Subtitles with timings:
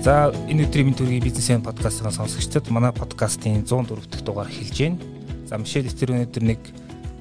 [0.00, 4.98] За энэ өдрийн мэд төргийн бизнесийн подкастын сонсогчдод манай подкастын 104 дахь дугаар эхэлж байна.
[5.44, 6.60] За Мишель Стер өнөөдөр нэг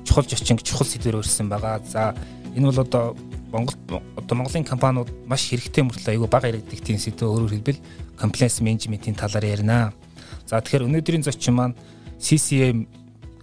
[0.07, 1.83] чухал зочин чухал сэдвэр өрсөн байгаа.
[1.83, 2.15] За
[2.55, 3.19] энэ бол одоо
[3.51, 3.75] Монгол
[4.15, 7.83] одоо Монголын компаниуд маш хэрэгтэй мөртлөө айгүй бага яригддаг тийм сэдв өөрөөр хэлбэл
[8.15, 9.91] compliance management-ийн талаар ярина.
[10.47, 11.75] За тэгэхээр өнөөдрийн зочин маань
[12.15, 12.87] CCM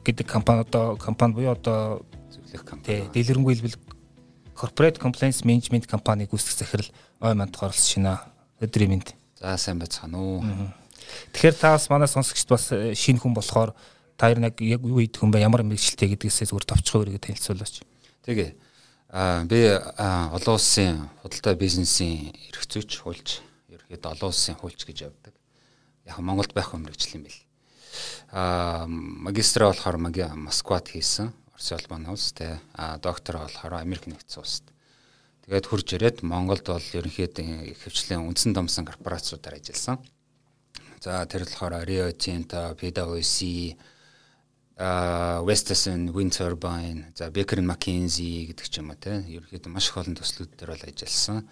[0.00, 3.04] гэдэг компани одоо компани буюу одоо зөвлөх компани.
[3.12, 3.76] Дэлгэрэнгүй хэлбэл
[4.56, 6.88] Corporate Compliance Management компаниг үүсгэх захирал
[7.20, 8.32] ой манд оролцож байна.
[8.64, 9.25] Өдрийн мэнд.
[9.36, 10.40] За сайн байцгаана уу.
[11.36, 13.76] Тэгэхээр та бас манай сонсогчд бас э, шинэ хүн болохоор
[14.16, 15.44] та яг яг юу хийдэг хүн бэ?
[15.44, 17.84] Ямар мэрэгчлээ гэдгээсээ зүгээр товчхон өргөд танилцуулаач.
[18.24, 18.56] Тэгээ.
[19.12, 23.28] Аа би олон улсын худалдаа бизнесийн эрх зүйч хуульч
[23.68, 25.36] ерөөд олон улсын хуульч гэж явдаг.
[26.08, 26.88] Яг Монголд байх юм
[27.28, 27.40] бэл.
[28.32, 30.00] Аа магистраа болохоор
[30.32, 31.28] Москвад хийсэн.
[31.52, 32.56] Орос улбаны улс те.
[32.72, 34.75] Аа доктор болохоор Америк нэгдсэн улсад
[35.46, 40.02] Тэгээд хурж ирээд Монголд бол ерөнхийдөө ихэвчлэн үндсэн домсон корпорациудаар ажилласан.
[40.98, 43.78] За тэр болохоор Rio Tinto, PwC,
[44.74, 49.22] а Western Wind Turbine, за Baker McKinsey гэдэг ч юм уу те.
[49.22, 51.46] Ерөнхийдөө маш их олон төслүүд дээр бол ажилласан.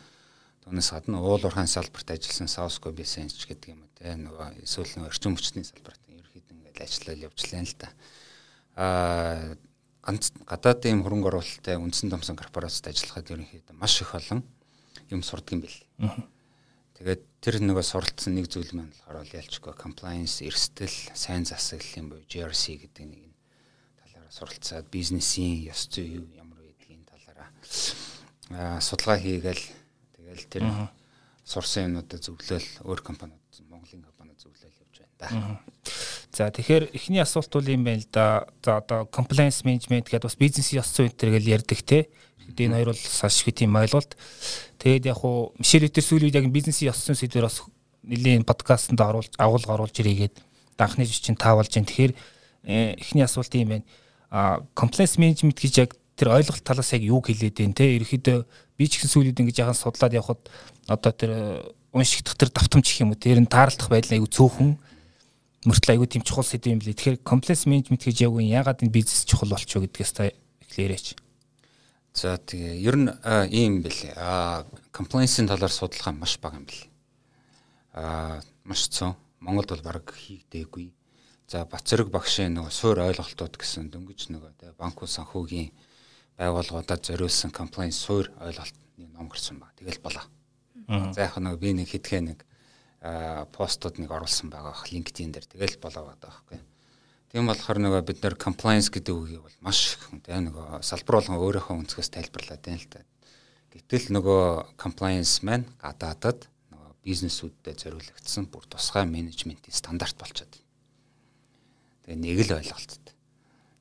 [0.66, 4.18] Түүнээс гадна уул уурхайн салбарт ажилласан Southco Business гэдэг юм уу те.
[4.18, 7.88] Нөгөө эсвэл нөгөө орчин хүчний салбарт ерөнхийдөө ингээд ажиллаад явжлаа л та.
[8.74, 9.54] А
[10.04, 14.44] ганц гадаадын юм хөрөнгө оруулалттай үндсэн томсон корпорацид ажиллахад ерөнхийдөө маш их олон
[15.08, 15.80] юм сурдаг юм бэл.
[16.94, 22.84] Тэгээд тэр нөгөө суралцсан нэг зүйл маань болохоор ялчгүй compliance, эрсдэл, сайн засаглалын буюу GRC
[22.84, 23.34] гэдэг нэг нь
[23.98, 27.48] талаараа суралцаад бизнесийн ёс зүй ямар байдгийг талаараа
[28.54, 29.64] аа судалгаа хийгээл
[30.14, 30.62] тэгэл тэр
[31.44, 35.60] сурсан юмнуудаа зөвлөөл өөр компаниуд Монголын компаниуд зөвлөөл явж байна да.
[36.32, 38.48] За тэгэхээр эхний асуулт бол юм байна л да.
[38.64, 42.08] За одоо compliance management гэдэг бас бизнесийн ёс зүйн гэж ярьдаг те.
[42.40, 44.16] Тэгээд энэ хоёр бол их тийм ойлголт.
[44.80, 47.62] Тэгээд яг хуу Мишель Витер сүүлийн үед яг бизнесийн ёс зүйн сэдвэр бас
[48.02, 50.34] нэлийн подкастт оруулж агуулга оруулж ирээгээд
[50.76, 51.88] данхны жишээ таавалж байна.
[51.88, 52.12] Тэгэхээр
[52.64, 53.84] э, эхний асуулт юм байна.
[54.30, 57.96] А compliance management гэж яг тэр ойлголт талаас яг юу хэлээд байна те.
[57.96, 58.38] Ерөнхийдөө
[58.76, 60.42] би ч гэсэн сүүлийн үед ингэж яхан судлаад явхад
[60.88, 61.62] одоо тэр э,
[61.92, 64.70] уншигдах тэр давтамж гэх юм уу тэр нь таарлах байдал аягүй цөөхөн
[65.64, 66.92] мөртлөө айгүй тийм чухал сэдв юм лээ.
[66.92, 70.28] Тэгэхээр комплекс менежмент гэж яг үн ягаад энэ бизнес чухал болчихоо гэдгээс та
[70.60, 71.16] эхлээрээч.
[72.12, 73.10] За тэгээ ер нь
[73.48, 74.12] ийм бэлээ.
[74.20, 76.84] Аа compliance-ийн талаар судалгаа маш бага юм бэл.
[77.96, 79.16] Аа маш цөөн.
[79.40, 80.92] Монголд бол баг хийгдээгүй.
[81.48, 85.68] За Бацэрэг багшийн нөгөө суур ойлголтууд гэсэн дөнгөж нөгөө тэ банкуу санхүүгийн
[86.40, 89.68] байгууллагуудад зориулсан compliance суур ойлголтны ном гарсан ба.
[89.76, 90.24] Тэгэл болоо.
[90.88, 92.44] За яг нөгөө би нэг хитгэе нэг
[93.52, 96.60] постууд нэг оруулсан байгаа LinkedIn дээр тэгэл болоо байгаа байхгүй.
[97.34, 101.42] Тийм болохоор нөгөө бид нэр compliance гэдэг үгийг бол маш их тийм нөгөө салбар болгон
[101.42, 103.02] өөрийнхөө өнцгөөс тайлбарлаад байна л да.
[103.74, 110.64] Гэтэл нөгөө compliance маань гадаадад нөгөө бизнесүүдэд зориулагдсан бүр тусгай менежментийн стандарт болчиход байна.
[112.06, 113.14] Тэгээ нэг л ойлголттой.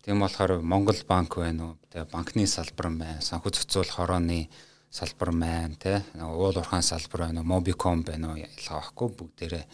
[0.04, 1.78] Тийм болохоор Монгол банк байна уу?
[1.94, 4.50] Тэгээ банкны салбар байна, санхүү зохицуулах хорооны
[4.94, 9.66] салбар маань те уул уурхаан салбар байна мобиком байна уу ялгаа байхгүй бүгдээрээ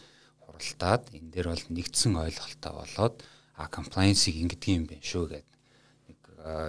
[0.48, 3.16] хуралдаад энэ дээр бол нэгдсэн ойлголттой болоод
[3.60, 5.56] а compliance-ийг ингэдэг юм байна шүү гэдэг
[6.08, 6.20] нэг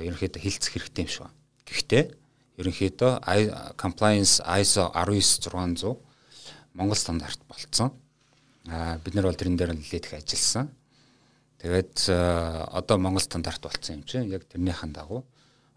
[0.02, 1.28] ерөнхийдөө хилцэх хэрэгтэй юм шүү.
[1.70, 2.04] Гэхдээ
[2.58, 3.12] ерөнхийдөө
[3.78, 5.94] compliance ISO 19600
[6.74, 7.94] Монгол стандарт болцсон.
[8.66, 10.74] А бид нар бол тэрэн дээр нэлээд их ажилласан.
[11.62, 15.22] Тэгээд одоо Монгол стандарт болцсон юм чинь яг тэрнийхэн дагуу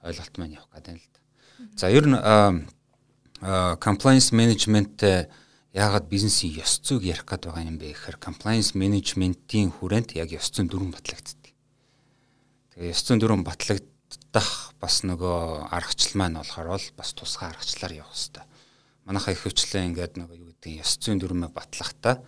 [0.01, 1.13] ойлголт маань явах гэдэг л
[1.75, 2.18] За ер нь
[3.84, 5.03] compliance management
[5.74, 10.53] яагаад бизнесийн ёс зүйг ярих гээд байгаа юм бэ гэхээр compliance management-ийн хүрээнд яг ёс
[10.53, 11.50] зүйн дүрэн батлагддаг.
[12.78, 18.14] Тэгээ ёс зүйн дүрэн батлагдах бас нөгөө аргачлал маань болохоор бол бас тусгай аргачлалаар явах
[18.14, 18.46] хэрэгтэй.
[19.09, 22.22] Манайхаа их хвчлээ ингээд нөгөө юу гэдэг ёс зүйн дүрмээ батлахдаа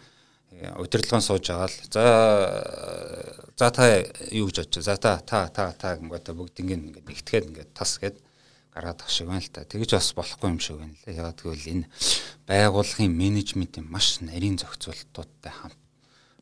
[0.49, 2.03] э, удирдлагын сууж байгаа л за
[3.53, 4.01] за та
[4.33, 8.24] юу гэж бодож за та та та та ингээд бүгд ингээд нэгтгэхэд ингээд тас гээд
[8.75, 9.63] гараад ах шиг байна л та.
[9.63, 11.15] Тэгэж бас болохгүй юм шиг байна лээ.
[11.15, 11.87] Ягаад гэвэл энэ
[12.43, 15.79] байгууллагын менежментийн маш нарийн зохицуултуудтай хамт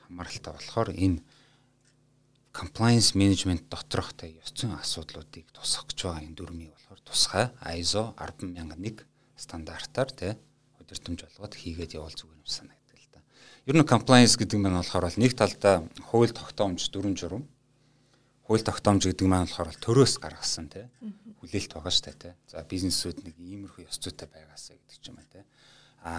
[0.01, 1.21] хамааралтай болохоор энэ
[2.53, 7.45] compliance management доторх та ёс зүйн асуудлуудыг тусах гэж байгаа энэ дүрмийг болохоор тусгай
[7.77, 9.05] ISO 10001
[9.37, 10.33] стандартаар тий
[10.77, 13.21] удирдамж болгоод хийгээд явал зүгээр юм санагдав л да.
[13.65, 17.43] Ер нь compliance гэдэг нь болохоор нэг талдаа хууль тогтоомж дүрм журам
[18.45, 20.85] хууль тогтоомж гэдэг маань болохоор төрөөс гаргасан тий
[21.43, 22.35] хүлээлт байгаа шүү дээ.
[22.47, 25.43] За бизнесүүд нэг иймэрхүү ёс зүйтэй байгаасаа гэдэг ч юм аа тий.
[26.03, 26.13] А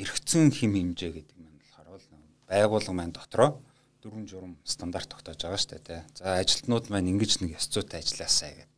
[0.00, 2.06] эргцэн хим хэмжээ гэдэг маань болохоор бол
[2.48, 3.60] байгууллага маань дотроо
[4.00, 6.02] дөрвөн журам стандарт тогтоож байгаа шүү дээ.
[6.16, 8.68] За ажилтнууд маань ингэж нэг ёс зүйтэй ажилласаа гэдэг.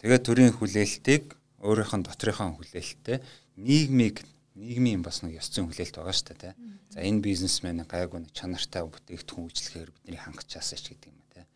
[0.00, 1.24] Тэгээд төрийн хүлээлтийг
[1.60, 3.20] өөрийнх нь доторийнхоо хүлээлттэй
[3.60, 4.24] нийгмийг
[4.58, 6.54] нийгмийн бас нэг ёс зүйн хүлээлт байгаа шүү дээ.
[6.90, 11.46] За энэ бизнесмен гайгүй нэг чанартай бүтээгдэхүүн үйлчлэхээр бидний хангачаасаач гэдэг юм те.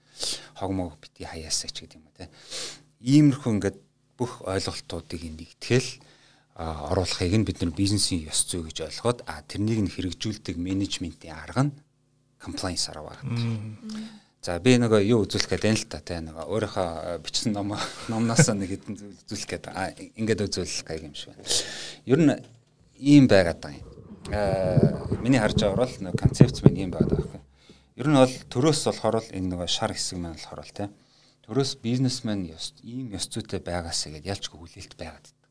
[0.60, 2.30] Хог мог бити хаяасаач гэдэг юм те.
[3.02, 3.78] Иймэрхүү ингээд
[4.16, 5.90] бүх ойлголтуудыг нэгтгэл
[6.56, 11.66] оруулахыг нь бид нар бизнесийн ёс зүй гэж ойлгоод а тэрнийг нь хэрэгжүүлдэг менежментийн арга
[11.66, 11.72] нь
[12.38, 13.26] compliance арга байна.
[14.42, 17.78] За би нөгөө юу үзүүлэх гээд байна л та те нөгөө өөрийнхөө бичсэн ном
[18.10, 19.64] номноос нэг хэдэн зүйл үзүүлэх гээд
[20.18, 21.46] ингээд үзүүлэх гайг юм шиг байна.
[22.10, 22.34] Ер нь
[22.98, 23.86] ийм байгаад байгаа юм.
[24.34, 27.46] Аа миний харж байгаа бол нөгөө концепц минь ийм байгаад байгаа юм.
[27.96, 30.90] Ер нь бол төрөөс болохоор л энэ нөгөө шар хэсэг маань болохоор л те
[31.42, 35.50] төрөөс бизнесмен ёс ийм ёс зүйтэй байгаасаа гэдээ ялчгүй хүлээлт байгаад байдаг.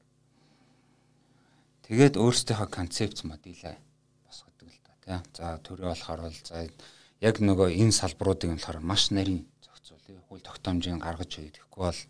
[1.84, 3.76] Тэгээд өөрсдийнхөө концепц моделээ
[4.24, 5.20] босгодог л та тий.
[5.36, 6.72] За төрөө болохоор бол за
[7.20, 10.24] яг нөгөө энэ салбаруудыг болохоор маш нарийн зохицуулъя.
[10.32, 12.02] Хууль тогтоомжийг гаргаж өгөхгүй бол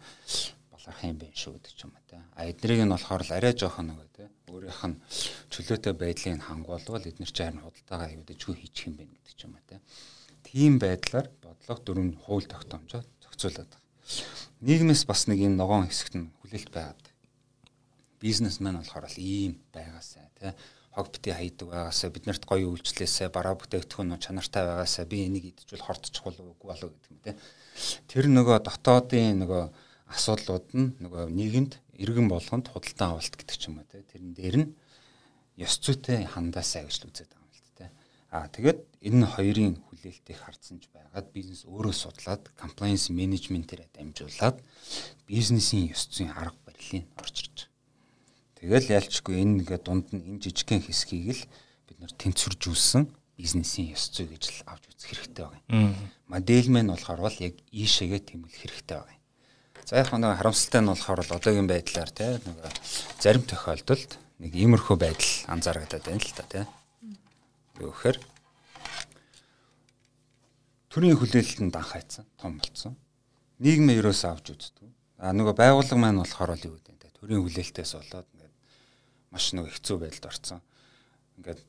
[0.69, 2.21] болох юм байна шүү гэдэг юм те.
[2.37, 4.29] А эднийг нь болохоор л арай жоохон нөгөө те.
[4.53, 5.01] Өөрийнх нь
[5.49, 9.81] чөлөөтэй байдлыг хангуулвал эдгээр чинь харин худалдаага аюулдаж хөө хийчих юм байна гэдэг юм те.
[10.45, 13.01] Тийм байдлаар бодлого дөрвөн хууль тогтоомжоо
[13.41, 13.81] зохицуулаад байгаа.
[14.61, 17.05] Нийгмээс бас нэг юм ногоон хэсэгт нь хүлээлт байгаад.
[18.21, 20.53] Бизнесмен болохоор л ийм байгаасаа те
[20.93, 26.21] хог бити хайдаг байгаасаа биднэрт гоё үйлчлээсээ бараа бүтээгдэхүүн чанартай байгаасаа би энийг идчихвэл хордчих
[26.21, 27.33] болов уу болов гэдэг юм те.
[28.11, 29.63] Тэр нөгөө дотоодын нөгөө
[30.11, 34.03] асуудлууд нь нөгөө нийгэмд иргэн болгонд худалдан авалт гэдэг ч юм уу те.
[34.03, 34.69] Тэрэн дээр нь
[35.57, 37.87] ёс зүйтэй хандаасаа гэж л үзээд байгаа юм л те.
[38.31, 44.57] Аа тэгээд энэ хоёрын хүлээлтийг хардсан ч байгаад бизнес өөрөө судлаад compliance management-ээр дамжуулаад
[45.27, 47.71] бизнесийн ёс зүйн арга барилыг орчирч
[48.61, 51.43] Тэгэл ялчгүй энэ ингээд дунд нь энэ жижигхэн хэсгийг л
[51.89, 55.97] бид нэр тэнцвэржүүлсэн бизнесийн ёс зүй гэж л авч үзэх хэрэгтэй байгаа юм.
[56.29, 59.21] Модельмен болохоор бол яг ийшээгээ тэмүүлэх хэрэгтэй байгаа юм.
[59.81, 62.57] За яг нэг харамсалтай нь болохоор бол одоогийн байдлаар те нэг
[63.17, 66.61] зарим тохиолдолд нэг иймэрхүү байдал анзаарэгдэад байна л та те.
[67.81, 68.17] Юу гэхээр
[70.93, 72.93] төрийн хүлээлтэнд анх хайцсан том болцсон.
[73.57, 74.89] Нийгмээ ерөөсөө авч үздэг.
[75.17, 78.27] А нөгөө байгууллага маань болохоор л юу гэдэг те төрийн хүлээлтээс болоод
[79.31, 80.61] маш нэг хэцүү байдалд орсон.
[81.39, 81.59] Ингээд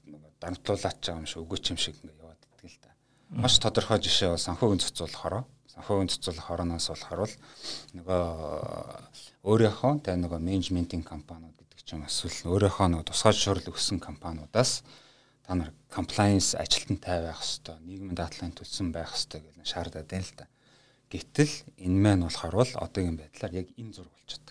[0.43, 2.91] дарамтлуулаач байгаа юм шиг өгөөч юм шиг ингээд яваад идэг л та.
[3.31, 7.37] Маш тодорхой жишээ бол санхүүгийн цоцолохороо санхүүгийн цоцолох хороноос болохоор бол
[7.97, 8.21] нөгөө
[9.49, 14.85] өөрийнхөө тэ нөгөө менежментийн компаниуд гэдэг ч юм эсвэл өөрийнхөө нөгөө тусгай шуурл өгсөн компаниудаас
[15.47, 20.39] та нар compliance ажилтнтай байх хэвээр нийгмийн даатлагын төлсөн байх хэвээр гэж шаардаад байна л
[20.39, 20.47] та.
[21.13, 21.53] Гэтэл
[21.83, 24.49] энэ маань болохоор бол одоогийн байдлаар яг энэ зураг болчиход.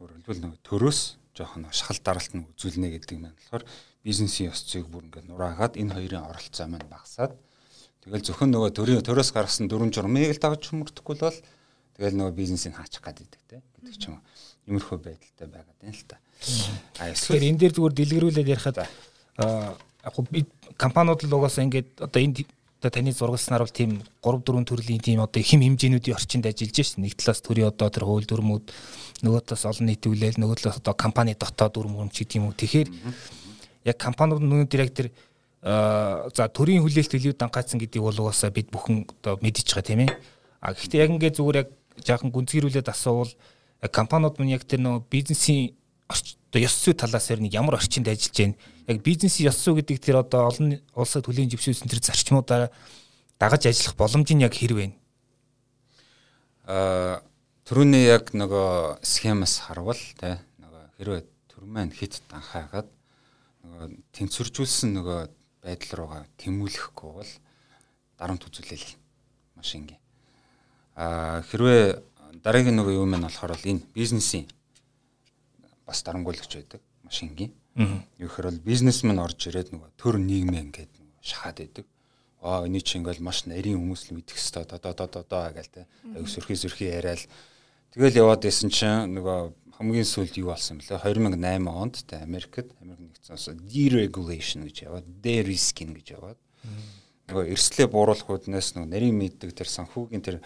[0.00, 1.00] Өөрөөр хэлбэл нөгөө төрөөс
[1.38, 3.64] жоохон шахал даралт нь үзүүлнэ гэдэг маань болохоор
[4.02, 7.32] бизнесийн ёс зүйг бүр ингээд нураагаад энэ хоёрын оролцоо маань багасаад
[8.02, 11.38] тэгэл зөвхөн нөгөө төрийн төрөөс гаргасан дөрвөн журмыг л давж хүмүүрдэхгүй бол
[11.94, 14.22] тэгэл нөгөө бизнесийг хаачих гад идэг те гэдэг ч юм уу.
[14.66, 16.16] Иймэрхүү байдалтай байгаад байна л та.
[16.98, 19.78] А эсвэл энэ дээр зүгээр дэлгэрүүлээд ярихад аа
[20.08, 20.46] яг
[20.76, 22.46] компаниуд л угаасаа ингээд одоо энэ
[22.78, 27.02] одоо таны зургалснаар бол тийм 3 4 төрлийн тийм одоо хэм хэмжээнүүдийн орчинд ажиллаж шээ.
[27.02, 28.70] Нэг талаас төрийн одоо тэр хууль дүрмүүд
[29.26, 32.46] нөгөө талаас олон нийтийн хүлээл нөгөө талаас одоо компани дотоод дүрм юм ч гэдэг юм
[32.46, 32.54] уу.
[32.54, 32.88] Тэгэхээр
[33.90, 35.10] яг компаниуд нөгөө яг тэр
[35.58, 40.10] за төрийн хүлээлт илүү дангайцсан гэдгийг бол угаасаа бид бүхэн одоо мэдчихэж байгаа тийм ээ.
[40.62, 41.68] А гэхдээ яг ингээд зүгээр яг
[42.06, 43.34] жаахан гүнзгийрүүлээд асуувал
[43.90, 45.74] компаниуд мань яг тэр нөгөө бизнесийн
[46.08, 48.56] одоо ёс зүй талаас ер нь ямар орчинд ажиллаж байна.
[48.88, 52.72] Яг бизнесийн ёс зүй гэдэг тэр одоо олон улсад хүлээн зөвшөөрсөн тэр зарчмуудаа
[53.38, 54.86] дагаж ажиллах боломж нь яг хэрэг вэ?
[56.64, 57.20] Аа
[57.68, 61.22] түрүүний яг нөгөө схемаас харвал те нөгөө хэрвээ
[61.52, 62.88] төр маань хит данхаагаад
[63.62, 63.84] нөгөө
[64.16, 65.20] тэнцвэржүүлсэн нөгөө
[65.60, 67.32] байдал руугаа тэмүүлэхгүй бол
[68.16, 68.88] дарамт үзүүлэл
[69.52, 70.00] маш ингийн.
[70.96, 72.00] Аа хэрвээ
[72.40, 74.48] дараагийн нөгөө юм нь болохоор энэ бизнесийн
[75.88, 77.52] бас дарангуйлагч байдаг маш энгийн.
[78.20, 81.86] Юу гэхээр бол бизнесмен орж ирээд нөгөө төр нийгмээ ингээд нөгөө шахаад байдаг.
[82.44, 85.72] Аа энэ чинь ингээл маш нарийн хүмүүс л мэдэх хэвээр доо доо доо доо гээл
[85.72, 85.88] те.
[86.12, 87.24] Аюу сөрхий сөрхий яриад.
[87.96, 91.06] Тэгэл яваад исэн чинь нөгөө хамгийн сүүлд юу болсон бэлээ?
[91.06, 96.38] 2008 онд те Америкт Америк нэгдсэн улс deregulation гэж яваад de-risking гэж яваад.
[97.30, 100.36] Нөгөө эрсдлээ бууруулах үднээс нөгөө нарийн мэддэг тэр санхүүгийн тэр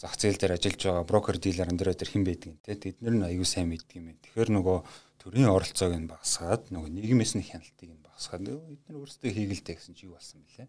[0.00, 3.26] зах зээл дээр ажиллаж байгаа брокер дилерэн дээр тэр хэн байдаг юм те тэднэр нь
[3.28, 4.16] аюу сайн мэддэг юм.
[4.24, 4.78] Тэгэхээр нөгөө
[5.20, 10.08] төрийн оролцоог нь багасгаад нөгөө нийгмээс нь хяналтыг нь багасгаад эдгээр өөрсдөө хийгэлтэй гэсэн чи
[10.08, 10.68] юу болсон бэлээ.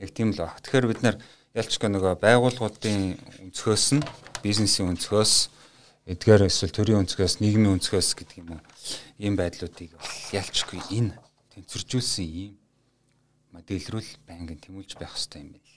[0.00, 0.56] Яг тийм л баг.
[0.64, 1.20] Тэгэхээр бид нар
[1.52, 4.08] ялчка нөгөө байгууллагуудын өнцгөөс нь
[4.40, 5.34] бизнесийн өнцгөөс
[6.08, 8.62] эдгээр эсвэл төрийн өнцгөөс нийгмийн өнцгөөс гэдэг юм уу
[9.20, 9.92] ийм байдлуудыг
[10.32, 11.12] ялчгүй энэ
[11.52, 12.56] тэнцвэржүүлсэн ийм
[13.52, 15.73] модель рүү байнгын тэмүүлж байх хэрэгтэй юм байна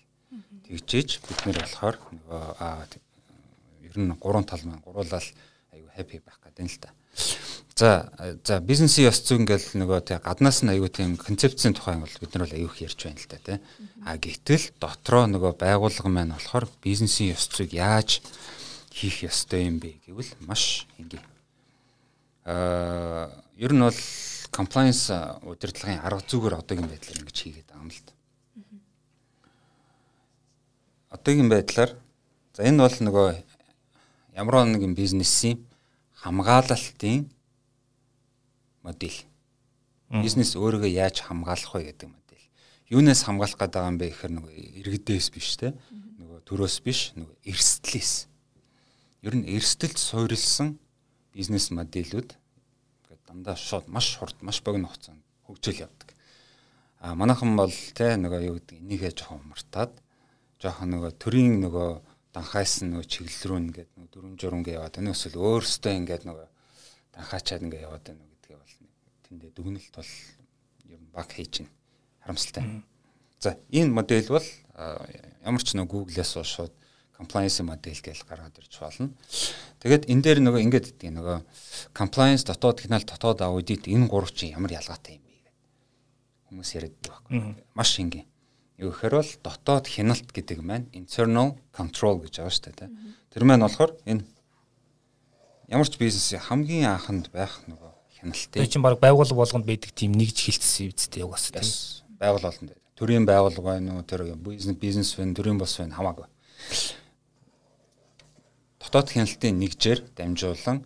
[0.67, 2.43] Тэгжээж бид нэр болохоор нөгөө
[3.87, 5.23] ер нь гурван тал маань гуруулал
[5.71, 6.91] айгүй хаппи байх гэдэг нь л та.
[7.77, 8.11] За
[8.43, 12.33] за бизнесийн ёс зүйн ингээл нөгөө тий гаднаас нь аюу тийм концепцийн тухай бол бид
[12.33, 13.57] нар бол аюух ярьж байна л да тий.
[14.01, 18.25] А гэтэл дотроо нөгөө байгууллага маань болохоор бизнесийн ёс зүйг яаж
[18.89, 21.21] хийх ёстой юм бэ гэвэл маш энгийн.
[22.49, 24.01] Аа ер нь бол
[24.49, 25.13] compliance
[25.45, 28.16] удирдлагын арга зүгээр одоогийн байдлаар ингэж хийгээд байгаа юм л да.
[31.27, 31.91] Одоогийн байдлаар
[32.55, 33.27] за энэ бол нөгөө
[34.39, 35.59] ямар нэгэн бизнесийн
[36.23, 37.27] хамгаалалтын
[38.79, 39.19] модель.
[40.07, 42.47] Бизнес өөрийгөө яаж хамгаалах вэ гэдэг модель.
[42.87, 45.75] Юунаас хамгаалах гэдэг юм бэ гэхээр нөгөө иргэдээс биш те.
[45.91, 48.31] Нөгөө төрөөс биш, нөгөө эрсдлээс.
[49.27, 50.79] Ер нь эрсдэлд суурилсан
[51.35, 56.07] бизнес модельүүд гэдэг дандаа шууд маш хурд, маш богино хугацаанд хөгжөөл явдаг.
[57.03, 59.91] А манайхан бол те нөгөө юу гэдэг энийгээ жоохон мартаад
[60.61, 61.89] жоохон нөгөө төрийн нөгөө
[62.33, 66.47] данхайс нөгөө чиглэл рүү ингээд нөгөө дөрвөн журмгээ яваад энэ эсвэл өөрөөсөө ингээд нөгөө
[67.13, 68.27] данхаачаад ингээд яваад байна
[69.27, 70.11] тэндээ дүгнэлт бол
[70.87, 71.71] ер нь баг хийж байна.
[72.23, 72.63] Харамсалтай.
[73.39, 74.47] За энэ модель бол
[75.43, 76.71] ямар ч нэг Google-аас шууд
[77.11, 79.11] compliance модель гэж гаргаад ирж болно.
[79.83, 81.37] Тэгээд энэ дээр нөгөө ингэж гэдэг нөгөө
[81.91, 85.55] compliance дотоод технол дотоод аудит энэ гурав чинь ямар ялгаатай юм бэ гэдэг
[86.47, 87.65] хүмүүс яриад байгаа байхгүй.
[87.75, 88.27] Маш энгийн.
[88.77, 92.89] Юу гэхээр бол дотоод хяналт гэдэг маань internal control гэж байгаа шүү дээ.
[93.33, 94.21] Тэр маань болохоор энэ
[95.65, 97.91] ямар ч бизнесийн хамгийн анханд байх нөгөө
[98.21, 98.53] хяналтыг.
[98.53, 101.65] Тэр чинь баг байгууллага болгонд байдаг тийм нэгж хилцсэн үсттэй угаас тийм.
[102.21, 102.85] Байгууллага болгонд байдаг.
[102.93, 106.27] Төрийн байгууллага байна уу, тэр бизнес бизнес байна, төрийн бос байна хамаагүй.
[108.77, 110.85] Дотоод хяналтын нэгжээр дамжуулан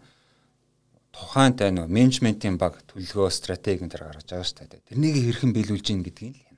[1.12, 4.88] тухайн тай нөгөө менежментийн баг төлөвлөгөө стратеги энэ гаргаж байгаа шүү дээ.
[4.90, 6.58] Тэрнийг хэрхэн биелүүлж ийн гэдгийг л хянаа.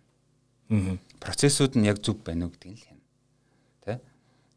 [0.94, 0.98] Аа.
[1.24, 3.08] Процессууд нь яг зөв байна уу гэдгийг л хянаа.
[3.88, 3.94] Тэ?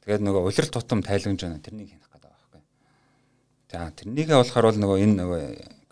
[0.03, 2.63] Тэгээд нөгөө улирал тутам тайлагнаж байна тэрнийг хянах гэдэг байхгүй.
[3.71, 5.43] За тэрнийгээ болохоор бол нөгөө энэ нөгөө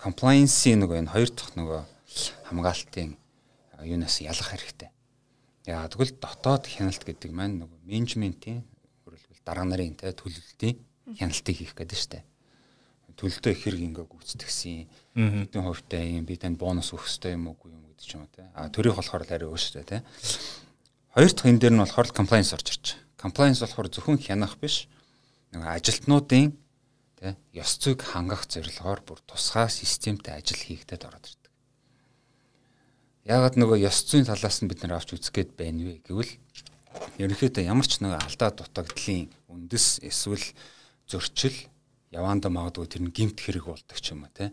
[0.02, 1.80] compliance-ийн нөгөө энэ хоёр дахь нөгөө
[2.50, 3.14] хамгаалтын
[3.86, 4.90] юунаас ялах хэрэгтэй.
[5.70, 8.66] Яа тэгвэл дотоод хяналт гэдэг маань нөгөө менежментийн
[9.06, 10.76] хөрөлбөл дарга нарын тэ төлөлтийн
[11.16, 12.24] хяналтыг хийх гэдэг дээ.
[13.14, 14.90] Төлөлтөө их хэрэг ингээ гүйцэтгэсэн.
[15.14, 18.32] Хэдэн хувьтай юм би танд бонус өгөх хэрэгтэй юм уу юм гэдэг ч юм уу
[18.34, 18.50] тэ.
[18.58, 20.02] А төрийнх болохоор арай өөрсдөө тэ.
[21.14, 22.86] Хоёр дахь энэ дээр нь болохоор compliance орж ирж.
[23.14, 24.90] Compliance болохоор зөвхөн хянах биш.
[25.54, 26.58] Нөгөө ажилтнуудын
[27.14, 31.52] тий ёс зүйг хангах зорилгоор бүр тусгай системтэй ажил хийгдэд ороод ирдэг.
[33.30, 36.34] Яагаад нөгөө ёс зүйн талаас нь бид нэр авч үзэх гээд байна вэ гэвэл
[37.22, 40.42] ерөнхийдөө ямар ч нэг алдаа дутагдлын үндэс эсвэл
[41.06, 41.54] зөрчил
[42.10, 44.50] яваанда магадгүй тэр нь гимт хэрэг болдог ч юм уу тий.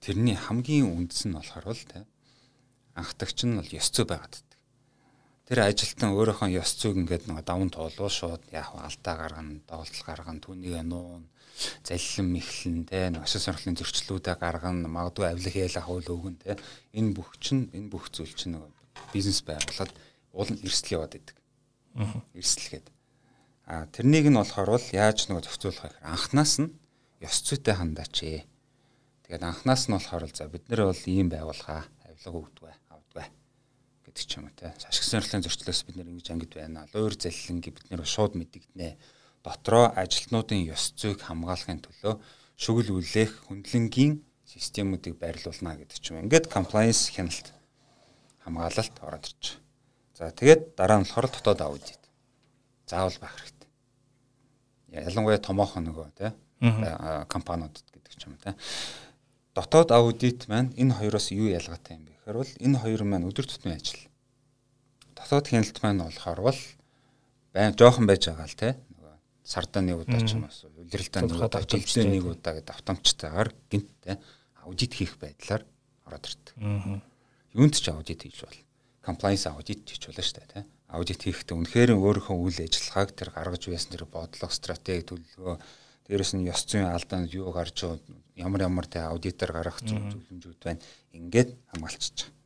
[0.00, 2.08] Тэрний хамгийн үндэс нь болохоор л тий
[2.96, 4.49] анхдагч нь бол ёс зүй байгаад.
[5.50, 10.38] Тэр ажилтан өөрийнхөө ёс зүйг ингээд нэг даван тоолоо шууд яг алдаа гаргана, доолдол гаргана,
[10.38, 11.26] түүнийг нуун
[11.82, 16.54] заллин мэхлэн те ашиг сонирхлын зөрчлүүдээ гаргана магадгүй авилах яла хавл өгөн те
[16.94, 18.70] энэ бүх чинь энэ бүх зүйл чинь нэг
[19.10, 19.90] бизнес байгуулад
[20.38, 21.36] уул нь эрсдэл яваад идэг.
[22.38, 22.86] Эрсдэлгээд.
[23.66, 26.70] А тэрнийг нь болохоор бол яаж нэг зохицуулах вэ анханаас нь
[27.26, 28.46] ёс зүйтэй хандаач ээ.
[29.26, 32.78] Тэгээд анханаас нь болохоор за бид нэр бол ийм байгуулгаа авилга өгдөг бай
[34.10, 34.74] гэдэг ч юм уу те.
[34.74, 36.90] Ашиг сонирхлын зөрчлөөс бид нэр ингэж ангид байна.
[36.90, 38.98] Луур заллин гэ бид нэр шууд мэдэгдэнэ
[39.46, 42.18] дотроо ажилтнуудын ёс зүйг хамгаалахын төлөө
[42.58, 46.26] шүгэл үлээх хөндлөнгийн системүүдийг байрлуулна гэдэг ч юм.
[46.26, 47.54] Ингээд compliance хяналт
[48.44, 49.62] хамгаалалт ороод ирж.
[50.18, 52.02] За тэгээд дараа нь болохоор дотоод аудит.
[52.90, 53.70] Заавал байх хэрэгтэй.
[55.06, 58.52] Ялангуяа томоохон нөгөө тий компаниудад гэдэг ч юм тий.
[59.54, 63.80] Дотоод аудит маань энэ хоёроос юу ялгаатай юм бэ бол энэ хоёр маань өдөр тутмын
[63.80, 64.06] ажил.
[65.16, 66.60] Дотоод хяналт маань болохоор бол
[67.54, 68.72] байн жоохон байж байгаа л тий
[69.50, 74.16] сардаа нэг удаа ч юм уу улиралдаа нэг удаа жилдээ нэг удаа гэдэг автоматтайгаар гинттэй
[74.62, 75.66] аудит хийх байдлаар
[76.06, 76.54] ороод ирдэг.
[77.58, 78.58] Юунд ч аудит хийж бол
[79.02, 80.66] compliance аудит хийж болно шүү дээ, тийм.
[80.86, 85.56] Аудит хийхдээ үнэхээр өөрийнхөө үйл ажиллагааг тэр гаргаж байсан тэр бодлого, стратеги төлөвлөгөө
[86.10, 87.86] дээрэс нь ёс зүйн алдаанд юу гарч
[88.34, 90.82] ямар ямар тэ аудитор гаргах зөвлөмжүүд байна.
[91.14, 92.38] Ингээд хамгаалчихж байгаа.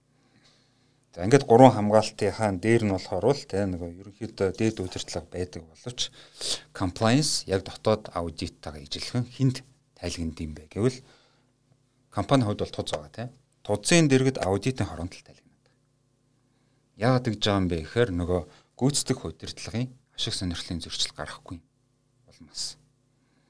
[1.14, 5.62] За ингээд гурван хамгаалтын хаан дээр нь болохоор л те нөгөө ерөнхийдөө дээд удирдлага байдаг
[5.62, 6.10] боловч
[6.74, 9.62] compliance яг дотоод аудиттайгаа ижилхэн хинт
[9.94, 10.98] тайлгнад юм бэ гэвэл
[12.10, 13.24] компани хувьд бол туз байгаа те.
[13.62, 15.64] Тузын дэргэд аудитын хооронд л тайлгнаад.
[16.98, 18.40] Яагаад гэж байгаа юм бэ гэхээр нөгөө
[18.74, 21.62] гүйцэтгэх удирдлагын ашиг сонирхлын зөрчил гарахгүй
[22.26, 22.74] болмоос.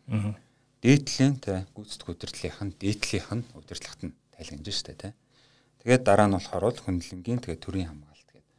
[0.08, 0.36] Аа.
[0.84, 5.08] Дээдлийн те гүйцэтгэх удирдлагынх нь дээдлийнх нь удирдлагт нь тайлгнаж штэ те.
[5.80, 8.52] Тэгээд дараа нь болохоор л хөндлөнгийн тэгээд төрийн хамгаалалт гэдэг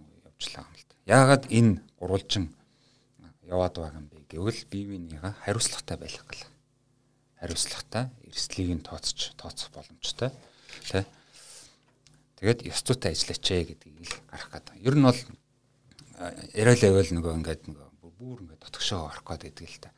[0.00, 0.94] нэг явжлаа юм л да.
[1.04, 2.46] Яагаад энэ гурвалжин
[3.44, 6.44] яваад байгаа юм бэ гэвэл бие биенийгээ хариуцлагатай байх гал.
[7.40, 10.30] хариуцлагатай эрсдлийг нь тооцож тооцох боломжтой
[10.88, 11.04] тий.
[12.38, 14.80] Тэгээд ёс зүйтэй ажиллаач ээ гэдгийг л гарах гэдэг.
[14.80, 15.20] Ер нь бол
[16.56, 17.89] яриа левел нөгөө ингээд нөгөө
[18.20, 19.88] бүр ингээд дотгошоо орох гэдэг л та.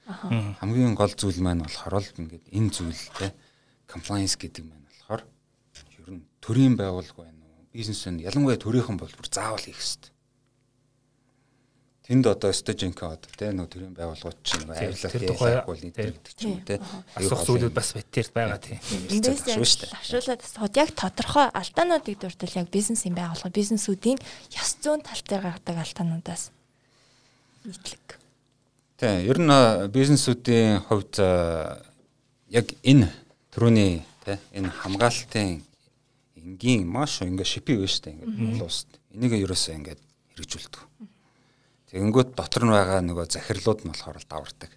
[0.63, 3.35] Хамгийн гол зүйл маань болохоор л ингээд энэ зүйл те
[3.91, 5.23] compliance гэдэг маань болохоор
[5.99, 7.67] ер нь төрийн байгууллага байна уу?
[7.75, 10.15] Бизнес нь ялангуяа төрийнхэн бол бүр заавал хийх хэрэгтэй.
[12.03, 16.67] Тэнд одоо стажинка одоо те нөгөө төрийн байгууллагууд чинь авилах яахгүй гэдэг ч юм уу
[16.67, 16.79] те.
[17.19, 18.79] асуух зүйлүүд бас битэр байгаа тийм.
[19.99, 24.19] Авшруулаад сууд яг тодорхой алдаануудыг дуртал яг бизнесийн байгууллага бизнесүүдийн
[24.55, 26.51] ёс зүйн тал дээр гаргадаг алдаануудаас
[27.65, 28.19] нийтлэг.
[28.97, 29.55] Тийм, ер нь
[29.91, 31.19] бизнесүүдийн хувьд
[32.53, 33.09] яг энэ
[33.53, 35.63] түрүүний тий энэ хамгаалтын
[36.39, 39.97] энгийн маш ингээ шипи вэ штэ ингээ улсад энийг ерөөсөө ингээ
[40.39, 40.83] хэрэгжүүлдэг.
[41.91, 44.71] Тэгэнгүүт дотор нь байгаа нөгөө захирлууд нь болохоор давардаг.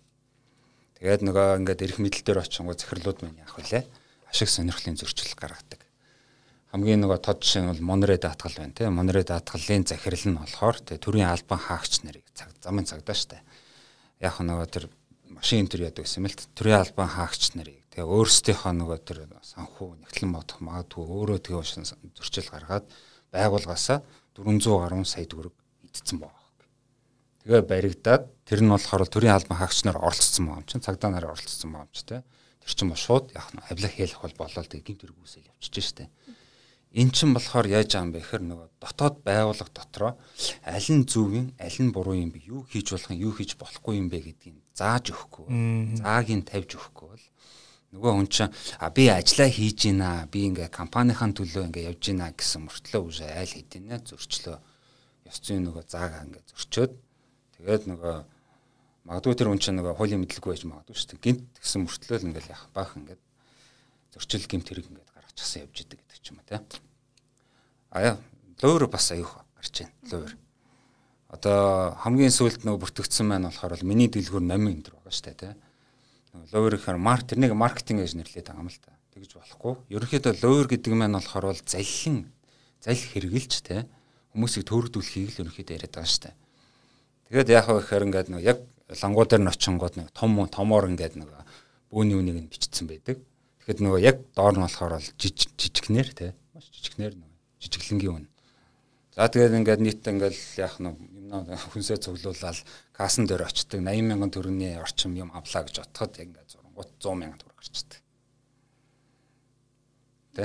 [1.00, 3.86] Тэгээд нөгөө ингээд эрх мэдэл дээр очингоо захирлууд маань яах вүлээ?
[4.28, 5.85] Ашиг сонирхлын зөрчил гаргадаг.
[6.76, 9.00] Хамгийн нөгөө тод жишээ нь бол Монрэ даатгал байна тийм.
[9.00, 13.40] Монрэ даатгалын захирал нь болохоор тий төрийн албан хаагч нарыг цаг замын цагдаа штэ.
[14.20, 14.92] Яг нөгөө тэр
[15.32, 20.36] машин төр яадаг гэсэн л төрийн албан хаагч нарыг тэгээ өөрсдийнхөө нөгөө тэр санхүү нэгтлэн
[20.36, 22.84] бодох магадгүй өөрөө тэгээ ушин зөрчил гаргаад
[23.32, 24.04] байгуулгаасаа
[24.36, 25.56] 400 гаруй сая төгрөг
[25.88, 26.44] идсэн байна.
[27.48, 31.40] Тэгээ баригдаад тэр нь болохоор төрийн албан хаагч нар оролцсон байгаа юм чинь цагдаа нараа
[31.40, 32.28] оролцсон байгаа юм чи тэ.
[32.68, 36.12] Тэр чинь бол шууд яг нь авлах хэлэх бол тэгээ гинт тэргүүсэл явчихж штэ.
[36.96, 40.12] Эн чин болохоор яаж байгаа юм бэ гэхээр нөгөө дотоод байгууллага дотроо
[40.64, 43.60] аль нь зөв юм, аль нь буруу юм бэ, юу хийж болох юм, юу хийж
[43.60, 45.46] болохгүй юм бэ гэдгийг зааж өгөхгүй.
[46.00, 47.26] Зааг нь тавьж өгөхгүй бол
[48.00, 52.32] нөгөө хүн чинь а би ажиллаа хийж гинэ, би ингээ компанийн төлөө ингээ явж гинэ
[52.32, 54.58] гэсэн мөртлөө үш айл хэдийнэ зөрчлөө.
[55.28, 56.94] Ёс зүйн нөгөө заагаа ингээ зөрчөөд
[57.60, 58.16] тэгээд нөгөө
[59.04, 61.24] магадгүй тэр хүн чинь нөгөө хуулийн мэдлэггүй байж магадгүй шүү дээ.
[61.28, 63.22] Гинт гэсэн мөртлөө л ингээл яах баах ингээд
[64.16, 66.60] зөрчил гимт хэрэг ингээд гаргачихсан явж идэг гэдэг ч юм уу тий.
[67.92, 68.18] Аа
[68.64, 69.94] луур бас аюух гарч байна.
[70.12, 70.32] Луур.
[71.30, 75.54] Одоо хамгийн сүүлд нөгөө бүртгэгдсэн маань болохоор миний дэлгүүр 8 энэ төр байгаа дээ тий.
[76.56, 78.96] Луур гэхээр марк тэрнийг маркетинг гэж нэрлэдэг юм л та.
[79.12, 79.74] Тэгж болохгүй.
[79.92, 82.32] Ерөнхийдөө луур гэдэг маань болохоор бол залхин
[82.80, 83.84] залх хэрэгэлж тий
[84.32, 86.36] хүмүүсийг төрөгдүүлэхийг л ерөнхийдөө яриад байгаа дээ.
[87.32, 88.60] Тэгээд яах вэ гэхээр ингээд нөгөө яг
[89.02, 91.42] лангуу дээр нь очингууд нэг том томоор ингээд нөгөө
[91.92, 93.24] бөөний үнийг нь бичсэн байдаг.
[93.66, 97.34] Тэгэхэд нөгөө яг доор нь болохоор бол жижиг жижигнэр те маш жижигнэр нөгөө
[97.66, 98.26] жижиглэнгийн үн.
[99.18, 102.62] За тэгээд ингээд нийт ингээд яах нь юм хүнсээ цуглуулаад
[102.94, 107.18] кассан дээр очдөг 80 мянган төгрөгийн орчим юм авлаа гэж бодоход яг ингээд зургууд 100
[107.18, 108.02] мянган төгрөг гарчдаг.
[110.38, 110.44] Тэ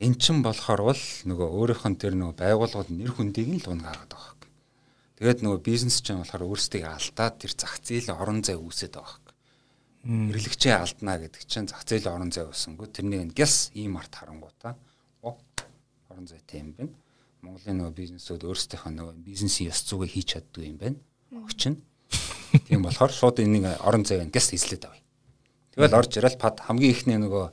[0.00, 4.08] эн чин болохоор бол нөгөө өөрийнх нь тэр нөгөө байгууллагууд нэр хүндийг нь л унгаагаад
[4.08, 4.32] байгаа.
[5.20, 9.23] Тэгээд нөгөө бизнес чинь болохоор өөрсдийг алдаад тэр зах зээл орон зай үүсээд байгаа
[10.04, 14.76] хэрэглэгчээ алдна гэдэг чинь зах зээлийн орон зай өсөнгөө тэрнийг гяс ийм арт харангуудаа
[16.14, 16.94] орон зай тийм байна.
[17.42, 20.98] Монголын нөгөө бизнесүүд өөрсдийнхөө нөгөө бизнесийн ёс зүйгээ хийж чаддгүй юм байна.
[21.44, 21.78] Огч нь.
[22.70, 25.02] Тийм болохоор шууд энийг орон зайг гяс эзлээд авъя.
[25.74, 27.44] Тэгэл орж ирэл пад хамгийн ихний нөгөө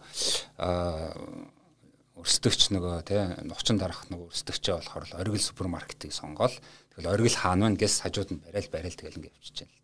[2.22, 6.54] өрсөлдөгч нөгөө тий нучин дарах нөгөө өрсөлдөгчөө болохоор оргил супермаркетыг сонгоол.
[6.94, 9.82] Тэгэл оргил хаан маань гяс хажууд нь барайл барайл тэгэл ингэ явчихж байна л.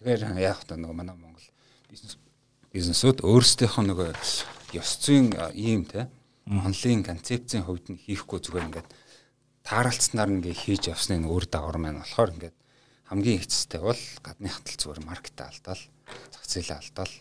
[0.00, 1.44] Тэгэхээр яг та нөгөө манай Монгол
[2.74, 4.10] бизнесүүд өөрсдийнхөө нөгөө
[4.78, 6.10] ёс зүйн ийм те
[6.46, 8.88] онлайн концепцийн хувьд нь хийхгүй зүгээр ингээд
[9.64, 12.56] тааралцснаар ингээ хийж явсны өөр дагавар маань болохоор ингээд
[13.08, 15.82] хамгийн эцэстэй бол гадны хатал зүгээр маркет алдаал
[16.34, 17.14] зах зээлээ алдаал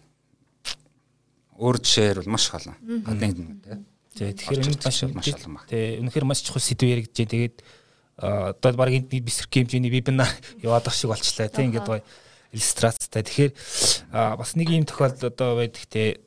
[1.62, 3.30] өөр жишээр бол маш олон гадны
[3.64, 3.80] те.
[4.18, 5.66] Тэгээ тэгэхээр энэ маш маш олон баг.
[5.70, 7.58] Тэгээ үнэхээр маш чухал сэдв яригдж тэгээд
[8.18, 12.02] одоо баг энэ бисрк хэмжээний вебинар яваад ах шиг болчлаа тийм ингээд гоё
[12.54, 13.26] иллюстрацтай.
[13.26, 13.52] Тэгэхээр
[14.14, 16.22] бас нэг юм тохиолдол одоо байдаг те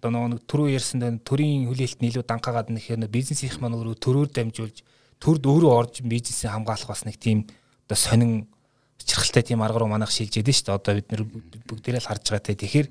[0.00, 4.82] одоо нэг түрүү ярьсан төрийн хүлээлт нь илүү данхаагаад нэхээр бизнесийнх маань өөрөө төрөөр дамжуулж
[5.22, 7.46] төрд өөрөө орж бизнесийг хамгаалах бас нэг тийм
[7.86, 8.48] одоо сонин
[8.98, 10.78] чирхалтай тийм арга руу манайх шилжээд нь шүү дээ.
[10.80, 11.22] Одоо бид нэр
[11.68, 12.58] бүгдээрээ л харж байгаа те.
[12.58, 12.88] Тэгэхээр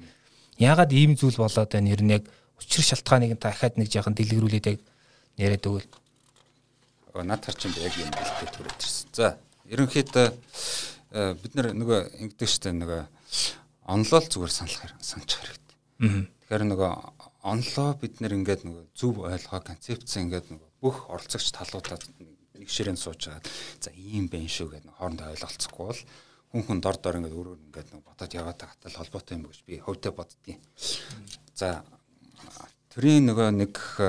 [0.62, 1.92] яагаад ийм зүйл болоод байна?
[1.92, 2.24] Ер нь яг
[2.60, 4.80] учир шалтгааныг та ахаад нэг жоохон дэлгэрүүлээд яг
[5.36, 5.90] яриад өгвөл.
[7.12, 9.08] Наад тар чинь яг юм бэлтээ төрөд ирсэн.
[9.12, 9.36] За
[9.68, 10.28] ерөнхийдөө
[11.12, 13.02] бид нар нөгөө ингэдэг штэ нөгөө
[13.92, 15.76] онлол зүгээр санах санах хэрэгтэй.
[16.48, 16.92] Тэгэхээр нөгөө
[17.44, 22.00] онлоо бид нэр ингээд нөгөө зөв ойлгоо концепц ингээд нөгөө бүх оролцогч талуудаа
[22.56, 23.44] нэг ширээн сууж байгаа.
[23.82, 26.02] За ийм байх шүү гэдэг хоорондоо ойлголцохгүй бол
[26.54, 29.82] хүн хүн дор дор ингээд өөрөөр ингээд нэг бодоод яваад байгаа холбоотой юм гэж би
[29.82, 30.62] хөвдөө боддгийн.
[31.58, 31.82] За
[32.94, 34.08] тэрийн нөгөө нэг э,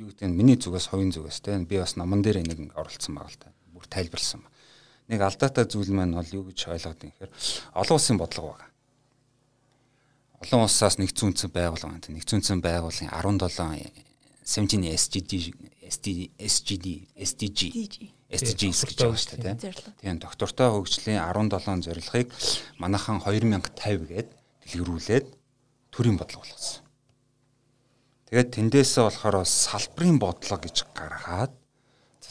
[0.00, 3.28] юу гэдэг нь миний зүгээс хувийн зүгээс те би бас номон дээр нэг оролцсон байгаа
[3.28, 3.52] л та.
[3.74, 4.40] Бүр тайлбарлсан
[5.12, 7.32] нэг алдаатай зүйл маань бол юу гэж ойлгоод юм гэхээр
[7.76, 8.70] олон улсын бодлого байгаа.
[10.40, 13.92] олон улсаас нэгдсэн үндсэн байгууллага нэгдсэн үндсэн байгууллагын 17
[14.42, 17.60] 17 SGD SGD SDG
[18.32, 19.56] SDGs гэж байгаа шүү дээ
[20.00, 22.32] тийм доктортой хөгжлийн 17 зорилгыг
[22.80, 24.28] манайхан 2050 гээд
[24.64, 25.26] дэлгэрүүлээд
[25.92, 26.80] төрийн бодлого болгосон.
[28.32, 31.52] Тэгээд тэндээсээ болохоор салбарын бодлого гэж гаргаад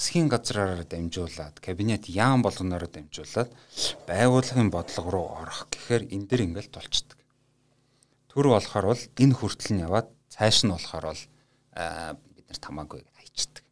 [0.02, 3.54] засгийн газраараа дамжуулаад кабинет яам болгоноор дамжуулаад
[4.10, 7.20] байгууллагын бодлого руу орох гэхээр энэ дэр ингээл толчдөг.
[8.34, 11.24] Төр болохоор бол энэ хүртэл нь яваад цааш нь болохоор бол
[12.34, 13.64] бид нар тамаагүй хайчдаг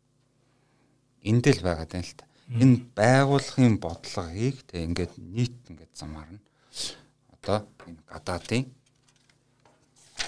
[1.25, 2.25] энд л байгаад байна л та.
[2.61, 6.41] Энэ байгууллагын бодлогыг тэг ингээд нийт ингээд замаар нь
[7.33, 8.65] одоо энэ гадаадын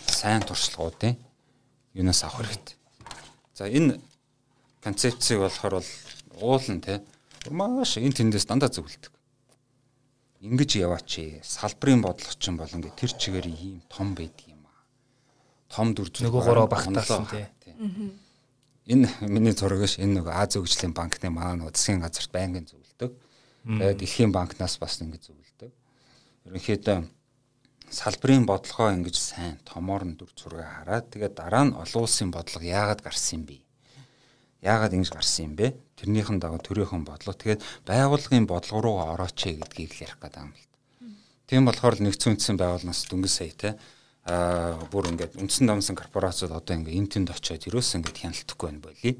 [0.10, 1.14] сайн туршлагуудын
[1.94, 2.78] юунаас авах хэрэгтэй.
[3.54, 4.02] За энэ
[4.84, 5.90] концепцийг болохоор бол
[6.42, 7.02] уул нь те
[7.50, 9.14] маш энэ тэндээс дандаа зөвлөдөг.
[10.42, 14.82] Ингиж яваач салбарын бодлого чинь бол ингээд тэр чигээр ийм том байдаг юм аа.
[15.70, 17.54] Том дүр зүйл нөгөө гурав багтаасан те
[18.90, 23.12] энэ миний зураг ш энэ нөгөө Аз хөгжлийн банкны маа нөгөө засгийн газарт байнгын зөвлөдөг.
[23.70, 25.72] Тэгээд Дэлхийн банкнаас бас ингэ зөвлөдөг.
[26.50, 26.98] Ерөнхийдөө
[27.94, 32.66] салбарын бодлогоо ингэж сайн томоор нь дүр зураг хараад тэгээд дараа нь олон улсын бодлого
[32.66, 33.58] яагаад гарсан юм бэ?
[34.62, 35.74] Яагаад ингэж гарсан юм бэ?
[35.98, 40.66] Тэрнийхэн дагуу төрийнхэн бодлого тэгээд байгууллагын бодлого руу орооч гэдгийг л ярих гэдэг юм л.
[41.50, 43.70] Тийм болохоор нэгдсэн үндсэн байгууллагаас дөнгөж сая те
[44.30, 48.86] аа бүр ингээд үндсэн дамсан корпорацууд одоо ингээд энэ тэнд очиод ерөөс ингээд хяналтахгүй байна
[48.86, 49.14] болий.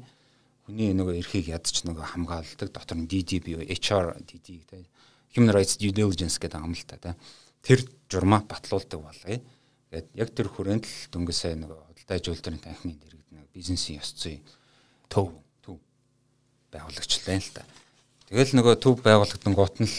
[0.62, 4.86] Хүний нөгөө эрхийг ядч нөгөө хамгаалдаг дотор нь DD бие HR DD гэдэг
[5.34, 7.18] Human Rights Due Diligence гэдэг юм л та.
[7.66, 9.42] Тэр журмаа батлуулдаг болгоё.
[9.90, 14.38] Ингээд яг тэр хүрээнд л дөнгөсөө нөгөө худалдаа жуулдрын танхимын дэрэгдэнэ бизнесийн ёс зүй
[15.12, 15.28] төв
[15.60, 15.76] төв
[16.72, 17.62] байгуулагчлаа л та.
[18.32, 19.92] Тэгэл нөгөө төв байгуулагдсан гут нь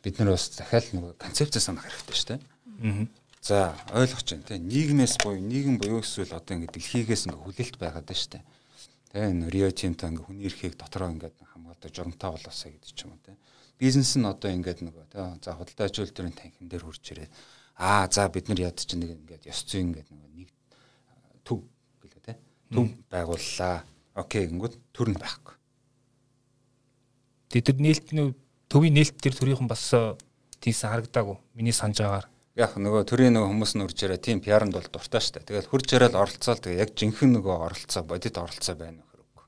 [0.00, 3.08] бид нар бас дахиад нөгөө концепц санах хэрэгтэй шүү дээ
[3.46, 8.02] За ойлгож байна те нийгмээс буюу нийгэм буюу эсвэл одоо ингэ дэлхийгээс ингэ хүлээлт байгаад
[8.02, 8.42] байна штэ.
[9.14, 13.14] Тэ энэ Рио Тинто ингэ хүний эрхийг дотроо ингээд хамгаалдаг журамтай болоосаа гэдэг ч юм
[13.14, 13.38] уу те.
[13.78, 17.30] Бизнес нь одоо ингээд нөгөө те за худалдаа ажилтны танхим дээр хурж ирээд
[17.78, 20.50] аа за бид нар яд чинь нэг ингээд ёс зүйн ингээд нөгөө нэг
[21.46, 21.75] төв гэлээ те.
[22.76, 23.84] Төв байгууллаа.
[24.16, 25.54] Окей гингүүд төр нь байхгүй.
[27.52, 28.36] Тэр нээлт нь
[28.68, 29.88] төвийн нээлт тэр төрийнхэн бас
[30.60, 31.36] тийсэн харагдаагүй.
[31.56, 35.20] Миний санаж байгаагаар яг нөгөө төрийн нөгөө хүмүүс нь урж ирээ тийм пиарнд бол дуртай
[35.20, 35.44] штэ.
[35.44, 39.44] Тэгэл хурж ирэл оролцоол тэгээ яг жинхэнэ нөгөө оролцоо бодит оролцоо байна нөхөр үг.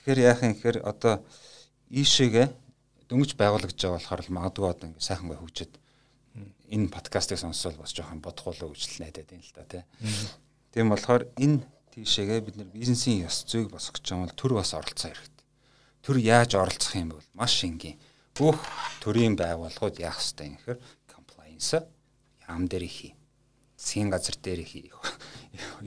[0.00, 1.20] Тэгэхээр яах юм гэхээр одоо
[1.92, 2.46] ийшээгээ
[3.12, 5.72] дөнгөж байгуулагдж байгаа болохоор л магадгүй одоо ингээ сайхан бай хөгжөд
[6.72, 9.82] энэ подкастыг сонсвол бас жоохон бодохгоо гэж л найдаад байна л да тий.
[10.72, 14.76] Тийм болохоор энэ тийшээгээ бид нар бизнесийн ёс зүйг босгох гэж байгаа бол төр бас
[14.76, 15.46] оролцоо хэрэгтэй.
[16.04, 17.96] Төр яаж оролцох юм бол маш энгийн.
[18.36, 18.60] Бүх
[19.00, 21.88] төрийн байгууллагууд яах ёстой юм гэхээр compliance
[22.44, 23.16] ам дээр их
[23.80, 24.92] засгийн газар дээр их их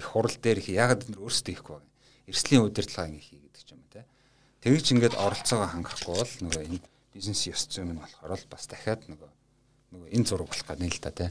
[0.02, 1.94] хурал дээр их ягаад бид нар өөрсдөө ихгүй байна.
[2.26, 4.02] Эрслийн удирдлага ингэ хий гэдэг ч юм уу те.
[4.66, 6.82] Тэгж ингээд оролцоогоо хангахгүй бол нөгөө энэ
[7.14, 9.30] бизнес ёс зүй минь болохоор л бас дахиад нөгөө
[9.94, 11.28] нөгөө энэ зураг болох гэдэг л та те.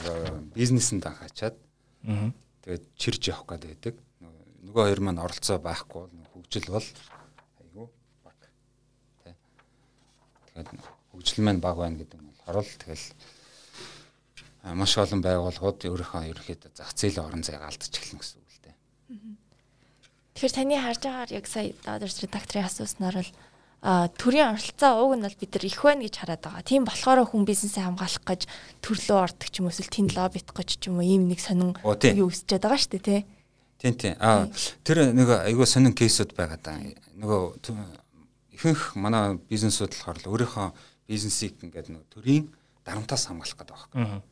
[0.00, 1.56] Нөгөө бизнесэнд анхаачаад
[2.64, 3.94] тэгээд чирж явах гэдэг байдаг.
[4.64, 6.88] Нөгөө хоёр маань оролцоо байхгүй бол хөгжил бол
[7.60, 7.86] айгүй
[8.24, 8.40] баг.
[9.20, 9.36] Тэ.
[10.48, 10.68] Тэгээд
[11.12, 13.06] хөгжил маань баг байна гэдэг нь болохоор л тэгэл
[14.72, 18.76] маш олон байгууллагууд өөрийнхөө ерөнхийдөө зах зээлийн орон зайг алдчих эхэлнэ гэсэн үг л дээ.
[20.32, 23.30] Тэгэхээр таны харж байгаагаар яг сая Dodgers редакторын асууснаар л
[23.84, 26.64] төрийн оролцоо уг нь бол бид нар их байна гэж хараад байгаа.
[26.64, 28.42] Тийм болохоор хүн бизнесээ хамгаалах гэж
[28.80, 31.76] төрлөө ордог ч юм уу эсвэл тэнд лоббитх гэж ч юм уу ийм нэг сонин
[31.84, 33.20] юу өсчээд байгаа шүү дээ тий.
[33.76, 34.14] Тийм тийм.
[34.24, 34.48] Аа
[34.88, 36.80] тэр нэг айгүй сонин кейсүүд байгаа даа.
[37.20, 37.42] Нөгөө
[38.56, 40.68] ихэнх манай бизнесүүд болохоор л өөрийнхөө
[41.04, 42.48] бизнесийг ингээд нөгөө төрийн
[42.88, 44.24] дарамтаас хамгаалах гэдэг байна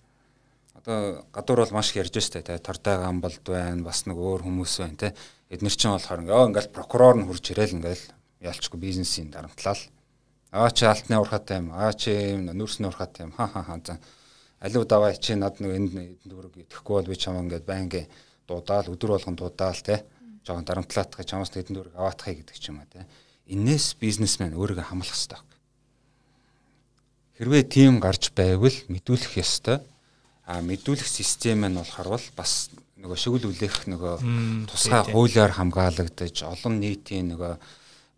[0.82, 4.74] одоо гадуур бол маш их ярьж штэ те тортой гамбалд байна бас нэг өөр хүмүүс
[4.80, 5.14] байна те
[5.50, 8.04] эднэр чинь болохоор ингээ ингээл прокурор нь хурж ирээл ингээл
[8.42, 9.78] ялчгүй бизнесийн дарамтлал.
[10.50, 13.80] Аа чи алтны урхатай юм аа чи юм нүрсний урхатай юм ха ха ха.
[13.86, 13.98] За
[14.60, 15.92] алив даваа чи над нэг энд
[16.26, 18.10] дүүрэг итгэхгүй бол би чамаа ингээд байнгийн
[18.46, 20.04] дуудаал өдөр болгон дуудаал те
[20.44, 23.06] жоохон дарамтлаатах чамаас тэдэн дүүрэг аваатахыг гэдэг ч юм а те
[23.46, 25.52] энээс бизнесмен өөрийгөө хамлах хэрэгтэй
[27.42, 29.82] хэрвээ тийм гарч байвал мэдүүлэх ёстой.
[30.46, 32.70] А мэдүүлэх систем нь болохоор бол бас
[33.02, 34.14] нөгөө шүгэл үлээх нөгөө
[34.70, 37.58] тусгай хуулиар хамгаалагдаж олон нийтийн нөгөө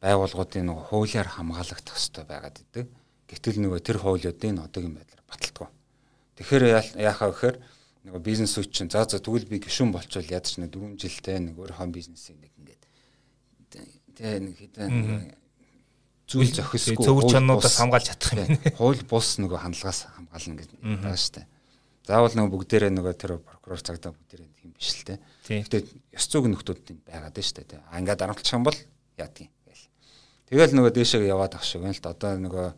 [0.04, 2.86] байгууллагуудын нөгөө хуулиар хамгаалагдах хэрэгтэй байгаад идэг.
[3.24, 5.68] Гэтэл нөгөө тэр хуулиудын одоогийн байдлаар баталдаггүй.
[6.36, 6.64] Тэгэхээр
[7.00, 7.56] яахаа гэхээр
[8.04, 11.56] нөгөө бизнес үуч чинь за за тэгвэл би гишүүн болчвол ядч нэг 4 жилдээ нэг
[11.56, 12.82] өөрийнхөө бизнесийг нэг ингээд
[14.12, 14.92] тэгээ нэг хэдэн
[16.28, 18.60] зүйл зохисгүй зөвөр чануудаас хамгаалж чадах юм.
[18.76, 21.46] Хууль бус нөгөө хандлагаас хамгаална гэж байгаа шүү дээ.
[22.04, 25.14] Заавал нөгөө бүгдээрээ нөгөө тэр прокурор цагдаа бүгдээрээ тийм биш л те.
[25.48, 27.80] Гэтэ ёс зүйн нөхдүүд байгаад байна шүү дээ.
[27.88, 28.78] А ингээд дарамтлах юм бол
[29.16, 29.48] яадгийн.
[30.50, 32.12] Тэгэл нөгөө дээшээ яваад ах шиг байна л да.
[32.12, 32.68] Одоо нөгөө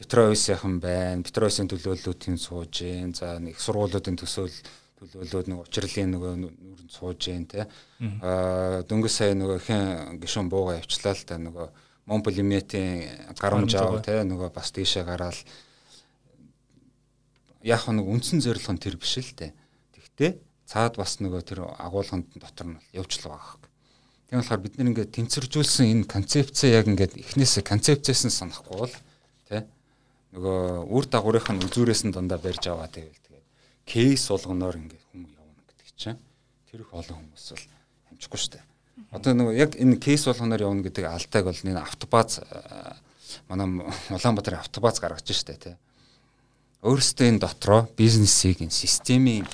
[0.00, 1.24] Петровисийнхан байна.
[1.24, 3.12] Петровисын төлөөллүүдийн сууж гин.
[3.12, 4.56] За нэг сургуулиудын төсөөл
[5.00, 7.68] төлөөлөөд нөгөө учрлын нөгөө нүрэнд сууж гин те.
[8.24, 11.68] Аа дөнгөж сая нөгөө хэн гişүн бууга явчлаа л да нөгөө
[12.08, 15.40] Монполиметийн гарамж аав те нөгөө бас дээшээ гараал
[17.62, 19.52] яг нэг үндсэн зорилго нь тэр биш л дээ.
[19.96, 20.30] Тэгтээ
[20.64, 23.59] цаад бас нөгөө тэр агуулганд дотор нь явж л байгаа.
[24.30, 28.94] Тийм болохоор бид нэр ингээд тэнцвэржүүлсэн энэ концепцээ яг ингээд эхнээсээ концепцээс нь санахгүй бол
[29.50, 29.66] тий
[30.38, 33.46] нөгөө үр дагаврынх нь үзүүрээс нь дандаа барьж аваа гэвэл тэгээд
[33.90, 36.22] кейс болгоноор ингээд хүн явна гэдэг чинь
[36.70, 37.66] тэр их олон хүмүүс бол
[38.14, 38.64] амжихгүй шүү дээ.
[39.18, 42.38] Одоо нөгөө яг энэ кейс болгоноор явна гэдэг алтайг бол энэ автобаз
[43.50, 43.66] манай
[44.14, 45.74] Улаанбаатарын автобаз гаргаж штэ тий
[46.86, 49.46] өөрөөсөө энэ дотроо бизнесийг энэ системийн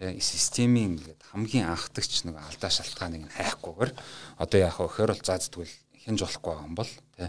[0.00, 3.90] тэгээ системийн ингээд хамгийн анхдагч нэг алдаа шалтгааныг нь хайхгүйгээр
[4.38, 5.66] одоо яах вэ гэхээр бол зааддгүй
[6.06, 7.28] хинж болохгүй байгаа юм бол тий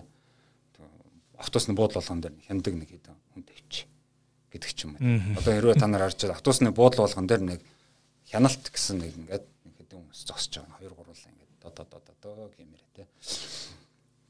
[1.38, 3.88] автобусны буудлын болгон дээр хяндаг нэг хэдэн хүн тавьчих
[4.52, 5.40] гэдэг ч юм уу.
[5.40, 7.60] Одоо хэрвээ та нар харж байгаа автобусны буудлын болгон дээр нэг
[8.30, 10.80] хяналт гэсэн нэг ингээд нэг хэдэн хүмүүс зогсож байгаа.
[10.80, 13.08] Хоёр гурлаа ингээд доо доо доо доо гэмээрээ тий.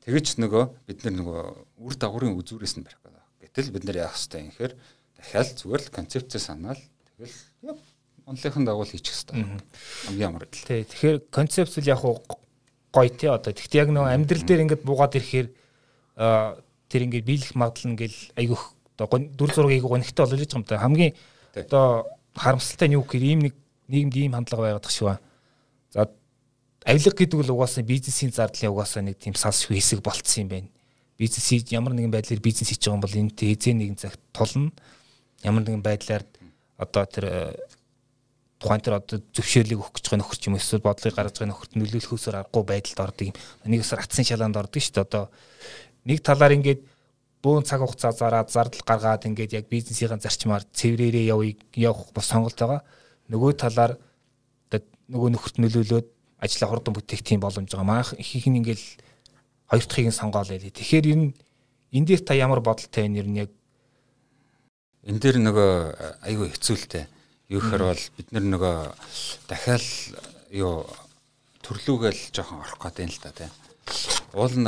[0.06, 1.42] Тэгэж нөгөө бид нар нөгөө
[1.82, 3.24] үр дагаврын үзүүрээс нь барих гэдэг.
[3.42, 4.74] Гэтэл бид нар яах хэрэгтэй юм гэхээр
[5.18, 6.82] дахиад зүгээр л концепцээ санаал
[7.18, 7.38] тэгэл
[7.70, 7.78] яг
[8.26, 9.46] онлынхын дагуу хийчих хэрэгтэй.
[10.10, 10.52] Хамгийн амар л.
[10.52, 10.84] Тий.
[10.84, 13.54] Тэгэхээр концепц л яг гоё тий одоо.
[13.54, 15.48] Гэхдээ яг нөгөө амьдрал дээр ингээд буугаад ирэхээр
[16.90, 18.64] тэр ингээд биелэх магадлал ингээл айгүйх
[18.98, 20.82] одоо дүр зургийг гонхтой болол гэж юм та.
[20.82, 21.14] Хамгийн
[21.54, 23.54] одоо харамсалтай нь юу гэхээр ийм нэг
[23.92, 25.20] нийгэмд ийм хандлага байгаад шиг ба.
[25.94, 26.10] За
[26.88, 30.70] авилга гэдэг бол угаасаа бизнесийн зардлын угаасаа нэг тийм салшгүй хэсэг болцсон юм байна.
[31.20, 34.72] Бизнес ямар нэгэн байдлаар бизнес хийж байгаа юм бол энэ тэзээ нэгэн цагт тулна
[35.44, 36.24] ямар нэгэн байдлаар
[36.78, 37.26] одоо тэр
[38.60, 41.74] тухайн тэр одоо зөвшөөрлийг өгөх гэж байгаа нөхөр ч юм эсвэл бодлыг гаргаж байгаа нөхөрт
[41.76, 43.36] нөлөөлөхөөсөр аргагүй байдалд ордог юм.
[43.68, 45.06] Нэг өсөр атсан шалаанд ордог шүү дээ.
[45.06, 45.24] Одоо
[46.08, 46.82] нэг талаар ингээд
[47.44, 52.56] бөөн цаг хугацаа зараад зардал гаргаад ингээд яг бизнесийн зарчмаар цэврээрээ явъя явах бас сонголт
[52.56, 52.82] байгаа.
[53.30, 54.00] Нөгөө талаар
[55.10, 56.08] нөгөө нөхөрт нөлөөлөөд
[56.42, 57.86] ажлаа хурдан бүтээх тийм боломж байгаа.
[57.86, 58.82] Маах их нь ингээд
[59.70, 60.74] хоёр дахьыг нь сонгоол байлээ.
[60.74, 61.26] Тэгэхээр энэ
[61.94, 63.22] энэ дээр та ямар бодолтой вэ?
[63.22, 63.52] Ер нь яг
[65.06, 65.70] энэ дээр нөгөө
[66.26, 67.06] айгүй хэцүүлтэй.
[67.46, 68.76] Юу гэхээр бол бид нөгөө
[69.46, 69.86] дахиад
[70.50, 70.82] юу
[71.62, 73.50] төрлүүгээл жоохон орох гэдэг юм л да тий.
[74.34, 74.66] Уул нь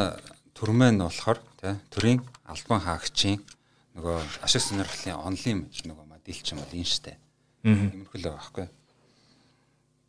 [0.54, 3.42] төрмөө нь болохоор тий төрийн албан хаагчийн
[3.98, 7.18] нөгөө ашиг сонирхлын онлын нөгөө модель ч юм бол энэ штэ.
[7.66, 8.68] Иймэрхүү л байхгүй.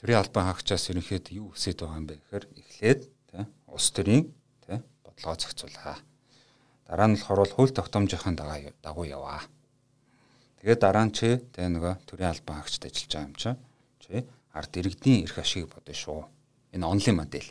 [0.04, 3.00] Төрийн албан хаагчаас ерөнхийдөө юу хүсэж байгаа юм бэ гэхээр эхлээд
[3.33, 4.28] тий улс төрийн
[4.68, 4.76] тий
[5.09, 5.96] бодлогоо зохицуулаа.
[6.85, 9.40] Дараа нь болохоор хууль тогтоомжийн дагуу яваа
[10.68, 13.50] Тэгээд дараа нь чи тэгээ нөгөө төрийн албан хаагчд ажиллаж байгаа юм чи
[14.04, 14.20] чи
[14.52, 16.28] ард иргэдийн эрх ашиг бодно шүү.
[16.76, 17.48] Энэ онлайн модель.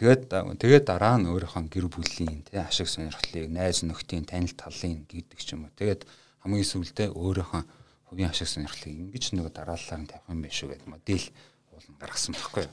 [0.00, 5.36] Тэгээд тэгээд дараа нь өөрийнхөө гэр бүлийн тий ашиг сонирхлыг найз нөхдийн танил талын гэдэг
[5.36, 5.76] ч юм уу.
[5.76, 6.08] Тэгээд
[6.48, 7.62] хамгийн сүүлдээ өөрийнхөө
[8.08, 11.28] хувийн ашиг сонирхлыг ингэж нөгөө дараалалаар нь тавих юм биш үү гэдэг модель
[11.76, 12.72] уулан гаргасан байхгүй юу.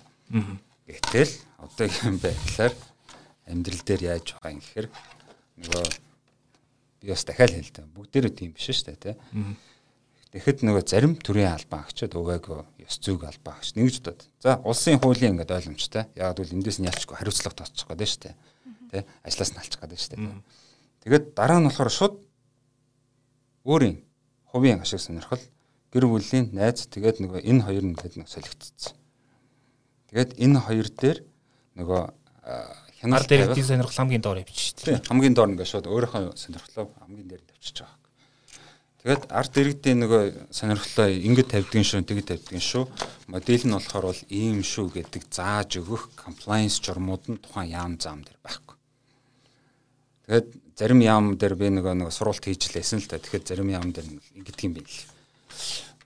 [0.88, 2.74] Гэтэл одоо юм байдлаар
[3.52, 4.88] амьдрал дээр яаж байгаа юм гэхээр
[5.60, 6.13] нөгөө
[7.04, 7.86] би бас дахиад хэлдэг.
[7.92, 9.16] Бүгдээрээ тийм биш шүү дээ, тий.
[10.34, 14.26] Тэгэхэд нөгөө зарим төрлийн албан агчид угаагүй ёс зүйг албан агч нэгж удаад.
[14.42, 16.10] За улсын хуулийн ингээд ойлгомжтой.
[16.18, 18.36] Яг бол эндээс нь ялчгүй хариуцлага тооцох гэдэг шүү дээ.
[18.90, 19.04] Тий.
[19.22, 20.42] Ажлаас нь алчих гэдэг шүү дээ.
[21.06, 22.16] Тэгээд дараа нь болохоор шууд
[23.62, 24.02] өөрийн
[24.50, 25.44] хувийн ашиг сонирхол
[25.94, 28.98] гэр бүлийн найз тэгээд нөгөө энэ хоёр нь нэг солигдсон.
[30.10, 31.18] Тэгээд энэ хоёр дээр
[31.78, 32.02] нөгөө
[33.04, 35.08] хяналт дээр эдийн сонирхол хамгийн доор явчих шүү дээ.
[35.12, 38.00] Хамгийн доор ингээд шууд өөрийнхөө сонирхлоо хамгийн дээр тавьчихж байгаа.
[39.04, 40.24] Тэгээд арт иргэдийн нөгөө
[40.56, 42.84] сонирхлоо ингэж тавьдгийн шүү, тэгж тавьдгийн шүү.
[43.28, 48.24] Модель нь болохоор бол ийм шүү гэдэг зааж өгөх compliance журмууд нь тухайн яам зам
[48.24, 48.76] дээр байхгүй.
[50.24, 50.48] Тэгээд
[50.80, 53.20] зарим яам дээр би нөгөө нөгөө сургалт хийж лээсэн л та.
[53.20, 54.08] Тэгэхээр зарим яам дээр
[54.40, 55.04] ингэдэг юм байна л.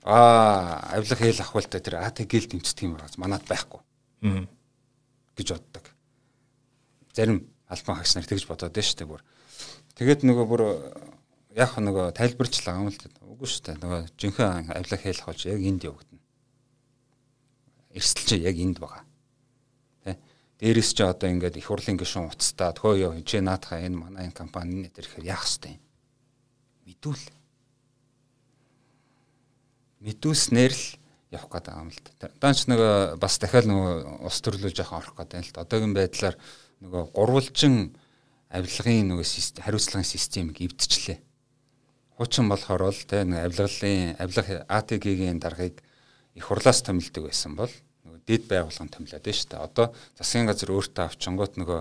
[0.02, 3.14] Аа, авилга хэл ахвал та тэр АТ гэл дэмждэг юм байна.
[3.14, 3.78] Манад байхгүй.
[4.26, 4.50] Аа
[5.38, 5.84] гэж боддог
[7.18, 9.22] зарим албан хагас нар тэгж бодоод байна шүү дээ бүр.
[9.98, 10.62] Тэгээд нөгөө бүр
[11.58, 13.18] яг нөгөө тайлбарчлаа юм л дээ.
[13.26, 13.76] Үгүй шүү дээ.
[13.82, 16.22] Нөгөө жинхэнэ авилга хэлэх болж яг энд явагдана.
[17.90, 19.02] Эрсдэл чи яг энд байгаа.
[20.06, 20.14] Тэ.
[20.62, 24.38] Дээрээс чи одоо ингээд их хурлын гишүүн уцтаа тхөө ёо чи наатахаа энэ манай энэ
[24.38, 25.82] компани нэ тэр ихээр яах хэвтэй.
[26.86, 27.24] Мэдүүл.
[30.06, 30.86] Мэдүүлснээр л
[31.34, 32.30] явах гэдэг юм л да.
[32.38, 35.64] Даанч нөгөө бас дахиад нөгөө ус төрлөө жоохон орох гэдэг юм л да.
[35.66, 36.36] Одоогийн байдлаар
[36.84, 37.96] нөгөө гурвалжин
[38.48, 39.26] авилгын нөгөө
[39.64, 41.18] хариуцлагын системийг эвдчихлээ.
[42.18, 45.82] хуучин болохоор бол те нэг авилгалын авилга АТГ-ийн даргаыг
[46.34, 47.70] их хурлаас томилдог байсан бол
[48.02, 49.62] нөгөө дэд байгууллагын томилоод байна шүү дээ.
[49.62, 49.86] Одоо
[50.18, 51.80] засгийн газар өөртөө авчингууд нөгөө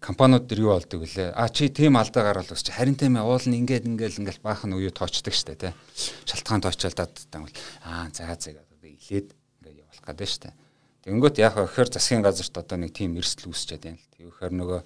[0.00, 1.36] компаниуд дэр юу болдог вүлээ.
[1.36, 4.88] А чи тийм алдаа гаргал өсч харин тийм ээ уулын ингээд ингээд ингээд баахан үе
[4.94, 5.76] тоочдөг шүү дээ те.
[6.24, 9.28] Шалтгаан тоочолдаад тань бол аа за за гэдэг илээд
[9.60, 10.65] ингээд явуулах гэдэг шүү дээ.
[11.06, 14.10] Тэнгүүт яг ихэр засгийн газарт одоо нэг тийм эрсдэл үүсчихэд байна л.
[14.18, 14.80] Тэгэхээр нөгөө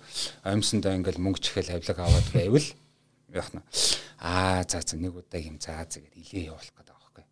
[0.44, 2.68] амьсандаа ингээд мөнгө чихэл авлага аваад байвал
[3.32, 3.64] яах нь
[4.20, 7.24] аа за за нэг удаа юм за гэд илээ явуулах гэдэг байгаа байхгүй.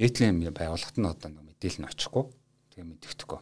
[0.00, 2.24] Дээдлийн байгууллагт нь одоо нэг мэдээлэл нь очихгүй
[2.72, 3.40] тэгээ мэддэхгүй.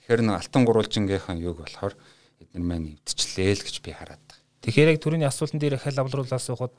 [0.00, 1.94] Тэгэхээр нэг алтан гурвалжингийнхэн юг болохоор
[2.40, 4.40] эдгээр маань нэвдчихлээ л гэж би хараад байна.
[4.64, 6.72] Тэгэхээр яг түрүүний асуултан дээр хэл авлруулаас ухад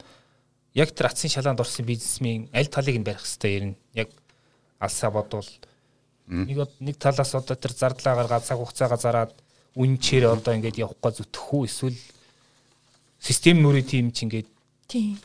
[0.74, 4.10] яг тэр атсын шалаанд орсон бизнесмен аль талыг нь барих хэвээр ер нь яг
[4.82, 5.46] алсаа бодвол
[6.28, 9.32] нэг нэг талаас одоо тэр зардлаагаар газаг хугацаагаа зараад
[9.80, 12.00] үнчээр одоо ингээд явах га зүтгэх үү эсвэл
[13.20, 14.48] систем нүрээ тийм ч ингээд
[14.88, 15.20] Тийм.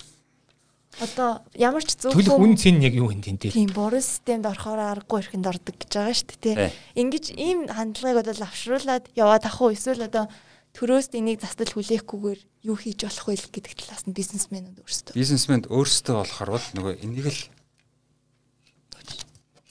[1.01, 3.57] Одоо ямар ч зөв төлөх үн цэн яг юу юм тийм дээр.
[3.57, 6.69] Тийм, буруу системд орохоор аргагүй ихэнд ордог гэж байгаа шүү дээ, тий.
[7.01, 10.29] Ингиж ийм хандлагыг одоо авшруулад яваад ах уу эсвэл одоо
[10.77, 15.17] төрөөс энийг застал хүлээхгүйгээр юу хийж болох вэ гэдэг талаас нь бизнесмэнүүд өөрсдөө.
[15.17, 17.41] Бизнесмэнд өөрсдөө болохоор бол нөгөө энийг л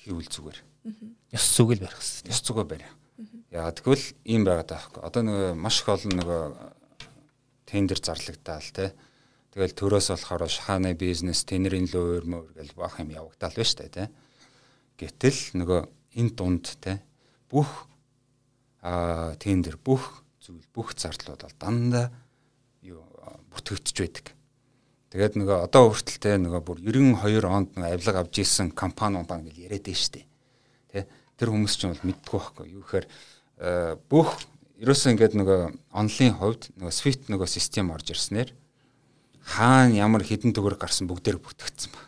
[0.01, 0.57] хийвэл зүгээр.
[1.31, 2.31] Ёс зүгэл барих хэрэгтэй.
[2.31, 2.87] Ёс зүгөө барь.
[3.51, 5.07] Яа тэгвэл ийм байгаад байгаа.
[5.07, 6.41] Одоо нөгөө маш их олон нөгөө
[7.67, 8.91] тендер зарлагдаад те
[9.51, 14.07] Тэгэл төрөөс болохоор шахааны бизнес, тэнэрийн лөө өрмөр гэл баах юм явагдал байна штэ тий.
[14.95, 15.81] Гэтэл нөгөө
[16.15, 17.03] энэ дунд тий
[17.51, 17.67] бүх
[18.79, 22.07] аа тендер бүх зүйл бүх зардлууд бол дандаа
[22.79, 23.03] юу
[23.51, 24.31] бүртгэгдэж байдаг.
[25.11, 29.67] Тэгээд нөгөө одоо хүртэлтэй нөгөө бүр 92 онд нөгөө авилга авж исэн компани бан гэж
[29.67, 30.30] яриад байна штэ.
[31.41, 33.05] Тэ тэр хүмүүс ч бол мэддэггүй байхгүй юу гэхээр
[34.13, 34.29] бүх
[34.77, 38.53] ерөөсөө ингээд нөгөө онлайн хувьд нөгөө Swift нөгөө систем орж ирснээр
[39.41, 42.01] хаана ямар хідэн төгөр гарсан бүгдээр бүтгэгдсэн ба.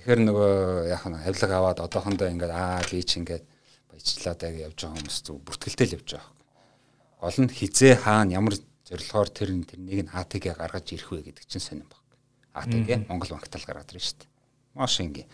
[0.00, 0.52] Тэгэхээр нөгөө
[0.88, 3.44] яг нь авилга аваад одоохондоо ингээд аа лийч ингээд
[3.92, 6.32] баяжлаад яг явж байгаа хүмүүс зүг бүртгэлтэй л явж байгаа.
[7.20, 8.56] Гол нь хизээ хаана ямар
[8.88, 12.00] зорилгоор тэр тэрнийг нь АТГ гаргаж ирэх вэ гэдэг чинь сонирн баг.
[12.56, 14.32] АТГ Монгол банк тал гараад ирнэ шүү дээ.
[14.80, 15.28] Маш ингийн.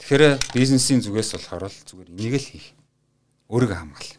[0.00, 2.68] Тэгэхээр бизнесийн зүгээс болохоор л зүгээр энийг л хийх.
[3.48, 4.12] Өөрийгөө хамгаал.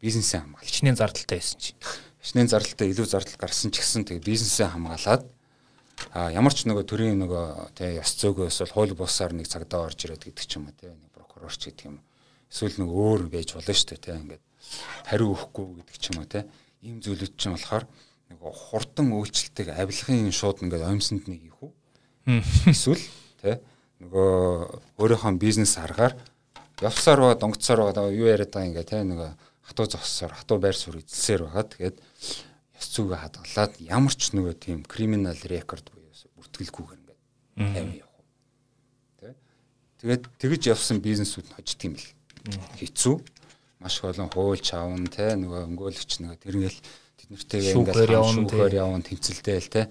[0.00, 0.66] Бизнесээ хамгаал.
[0.66, 1.78] Хичнээн зардалтай байсан чинь
[2.20, 5.24] хичнээн зардалтай илүү зардал гарсан ч гэсэн тэгээ бизнесээ хамгаалаад
[6.12, 10.04] а ямар ч нөгөө төрийн нөгөө тэгээ ёс зөөгөөс бол хууль бусаар нэг цагдаа орж
[10.04, 12.04] ирээд гэдэг ч юм уу тэгээ нэг прокурор ч гэдэг юм.
[12.52, 14.44] Эсвэл нэг өөр байж болно шүү дээ тэгээ ингээд
[15.08, 16.48] хариу өгөхгүй гэдэг ч юм уу тэгээ
[16.84, 17.84] ийм зүйлүүд чинь болохоор
[18.36, 21.72] нөгөө хурдан үйлчлэлтэйг авилгын шууд ингээд оймсонд нэг ийх үү.
[22.68, 23.04] Эсвэл
[23.40, 23.58] тэгээ
[24.00, 26.16] нөгөө өөрийнхөө бизнес аргаар
[26.80, 29.30] явсаар ба донгоцоор ба юу яриад байгаа ингээд тэгээ нөгөө
[29.70, 31.64] хатуу зогссоор хатуу байр суурь эзэлсээр байгаа.
[31.68, 31.96] Тэгээд
[32.80, 36.10] ёс зүгээ хадгалаад ямар ч нөгөө тийм криминал рекорд буюу
[36.40, 37.20] бүртгэлгүйгээр ингээд
[37.76, 38.24] тайван явах.
[39.20, 39.36] Тэ?
[40.00, 42.10] Тэгээд тэгж явсан бизнесүүд нь хождөг юм бэл.
[42.80, 43.16] Хэцүү.
[43.84, 46.80] Маш их олон хууль чавн тэ нөгөө өнгөөлөгч нөгөө тэргээл
[47.20, 47.96] тэд нартэйгээ ингээд
[48.48, 49.88] шүүхээр явна тэмцэлтэйл тэ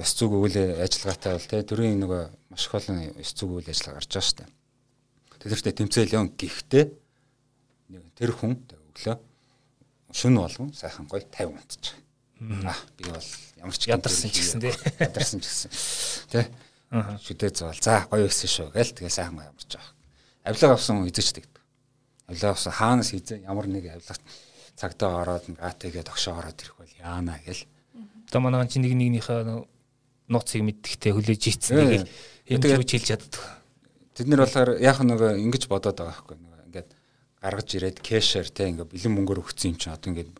[0.00, 4.00] ёс зүг үйл ажиллагаатай бол тэ төрийн нөгөө маш их олон ёс зүг үйл ажиллагаа
[4.02, 4.50] гарч байгаа дээ.
[5.44, 6.84] Тэдэртээ тэмцээл явна гэхдээ
[8.18, 8.58] тэр хүн
[8.94, 9.16] өглөө
[10.14, 11.94] шүн болгон сайхан гоё 50 унтчих.
[12.64, 13.28] Аа би бол
[13.58, 14.74] ямар ч ядарсан ч гэсэн тий.
[15.02, 15.70] Ядарсан ч гэсэн.
[16.30, 16.48] Тэ.
[16.94, 17.78] Шүдээ зоол.
[17.82, 19.92] За гоё өссөн шүү гээл тэгээ сайхан гоё ямарч байгаа.
[20.46, 21.62] Авилга авсан эзэж тэгдэг.
[22.30, 24.14] Авилга авсан хаанаас эзэн ямар нэг авилга
[24.78, 27.66] цагтаа ороод АТГ тогшоо ороод ирэх бол яана гэл.
[28.30, 29.73] Одоо манайхан чи нэг нэгнийхээ
[30.28, 32.08] нууцыг мэддэхтэй хүлээж ийцсэн.
[32.48, 33.42] Энэ юу хэлж чаддаг.
[34.14, 36.38] Тэд нэр болохоор яг нэг ингэж бодоод байгаа байхгүй
[37.44, 40.32] гаргаж ирээд кэшэр те ингээ бэлэн мөнгөөр өгсөн юм чинь одоо ингээ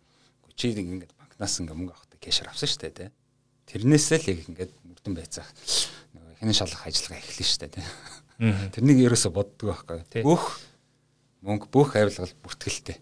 [0.57, 3.07] чи ингээ банкнаас ингээ мөнгө авахтай кэшэр авсан шүү дээ те.
[3.69, 5.53] Тэрнээсээ л яг ингээ мөрдөн байцаах
[6.17, 7.83] нөгөө хянан шалгах ажиллагаа эхэлнэ шүү дээ те.
[8.73, 10.25] Тэрнийг ерөөсө боддог байхгүй.
[10.25, 10.45] Бүх
[11.45, 12.97] мөнгө бүх авилгал бүртгэлтэй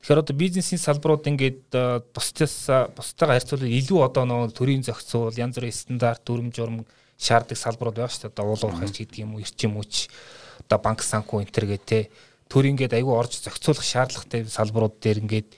[0.00, 1.76] Тэгэхээр одоо бизнесийн салбарууд ингээд
[2.16, 2.56] бусдаас
[2.96, 6.82] бусдаагаа харьцуулбал илүү одоо нөгөө төрийн зохицуул, янз бүрийн стандарт, дүрм журм
[7.20, 8.32] шаарддаг салбарууд байна шүү дээ.
[8.32, 10.08] Одоо уул уурхайч гэдэг юм уу, эрчим хүч,
[10.64, 12.08] одоо банк санхүү энтер гэх те
[12.50, 15.48] төр ингээд айгүй орж зохицуулах шаардлагатай салбарууд дээр ингээд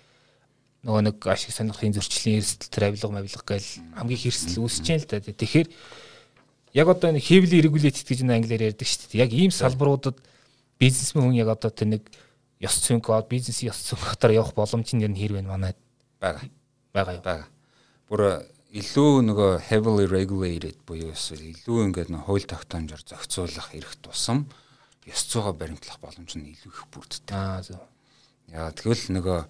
[0.84, 5.08] нөгөө нэг ашиг сонирхлын зөрчлийн эрсдэл төр авилга мавилга гээл хамгийн хэрсэл үүсэж байна л
[5.08, 5.22] да.
[5.22, 5.68] Тэгэхээр
[6.76, 9.22] яг одоо энэ heavily regulated гэж нэг англиар ярьдаг шүү дээ.
[9.24, 10.20] Яг ийм салбаруудад
[10.76, 12.02] бизнесмен хүн яг одоо тэр нэг
[12.62, 15.76] ёс зүйн код, бизнесийн ёс зүйн кодоор явах боломж нь ер нь хэр вэ манайд
[16.22, 16.46] байгаа.
[16.94, 17.24] Байгаа юу?
[17.26, 17.48] Байгаа.
[18.06, 18.20] Бүр
[18.72, 24.46] илүү нөгөө heavily regulated буюу илүү ингээд нэг хууль тогтоомжоор зохицуулах эрх тусам
[25.04, 27.34] ёс зүйгоо баримтлах боломж нь илүү их бүрддэг.
[27.34, 27.82] Аа зөв.
[28.48, 29.40] Яа тэгвэл нөгөө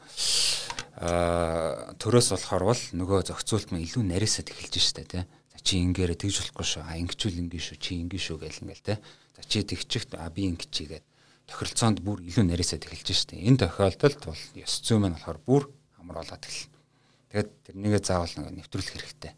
[1.04, 5.24] аа төрөөс болохоор бол нөгөө зохицуулт маань илүү нарийсаад эхэлж штэ тий.
[5.52, 6.82] За чи ингээрэ тэгж болохгүй шүү.
[6.88, 7.76] А ингэчүүл ингэ шүү.
[7.76, 8.94] Чи ингэ шүү гэл ингээл те.
[9.36, 11.04] За чи тэгчих а би ингэчигээд
[11.52, 13.36] тохиролцоонд бүр илүү нарийсаад эхэлж штэ.
[13.36, 15.62] Энэ тохиолдолд бол ёс зүй маань болохоор бүр
[16.00, 16.80] амар болоод эхэлнэ.
[17.28, 19.32] Тэгээд тэрнийгээ заавал нэг нэвтрүүлэх хэрэгтэй.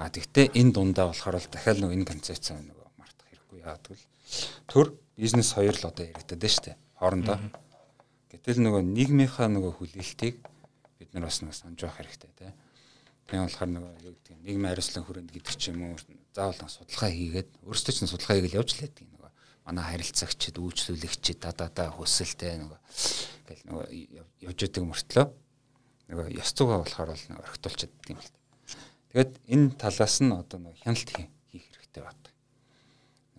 [0.00, 4.04] А тэгвэл энэ дундаа болохоор л дахиад нэг энэ концепц нөгөө мартах хэрэггүй яадаг л
[4.64, 6.76] төр бизнес хоёр л одоо яригдаад байна штэ.
[6.96, 7.38] Хоорондоо.
[8.32, 10.36] Гэтэл нөгөө нийгмийнхаа нөгөө хүлээлтийг
[11.00, 12.52] бид нар бас нэг санаж байх хэрэгтэй тий.
[13.28, 15.96] Тийм болохоор нөгөө юу гэдэг нийгмийн хариуцлага хүрээнд гэдэг ч юм уу
[16.36, 19.25] заавал судалгаа хийгээд өөрсдөө ч судалгаа хийгээл явж лээд тийм нөгөө
[19.66, 22.78] манай харилцагчид үйлчлүүлэгчид да да да хүсэлтэй нөгөө
[23.50, 23.86] гэл нөгөө
[24.46, 25.26] явж идэг мөртлөө
[26.06, 28.30] нөгөө ёс зүйгээ болохоор бол нөгөө орхитуулчихэд тийм л.
[29.10, 32.30] Тэгээд энэ талаас нь одоо нөгөө хяналт хийх хэрэгтэй байна.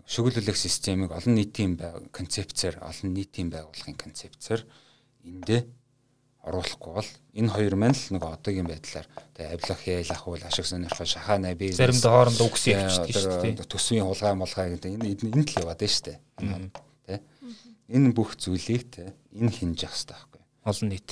[0.07, 1.79] Шүглүүлэх системийг олон нийтийн
[2.11, 4.61] концепцээр олон нийтийн байгууллагын концепцээр
[5.23, 5.61] эндээ
[6.47, 11.07] оруулахгүй бол энэ хоёр маань л нэг одоогийн байдлаар тэгээ авилах яйлах бол ашиг сонирхол
[11.07, 13.67] шахаана бизнес заримдаа хоорондоо үгс ярьж шүү дээ.
[13.67, 16.17] Төсвийн хулгай молгай гэдэг энэ энэ л яваад байна шүү дээ.
[17.07, 17.19] Тэ.
[17.91, 20.41] Энэ бүх зүйлийг тэ энэ хинж явах хэрэгтэй байхгүй.
[20.63, 21.11] Олон нийт.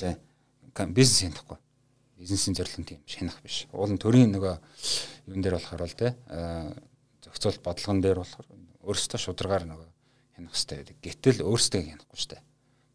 [0.95, 1.57] Бизнес хянахгүй.
[2.15, 3.67] Бизнесийн зорилго тийм шанах биш.
[3.75, 4.55] Уулын төрийн нөгөө
[5.27, 6.15] юун дээр болохоор бол тэ
[7.27, 8.47] зохицуулт бодлогон дээр болохоор
[8.87, 9.89] өөрөөсөө шударгаар нөгөө
[10.39, 10.97] хянах хэрэгтэй байдаг.
[11.03, 12.43] Гэтэл өөрөөсөө хянахгүй шүү дээ.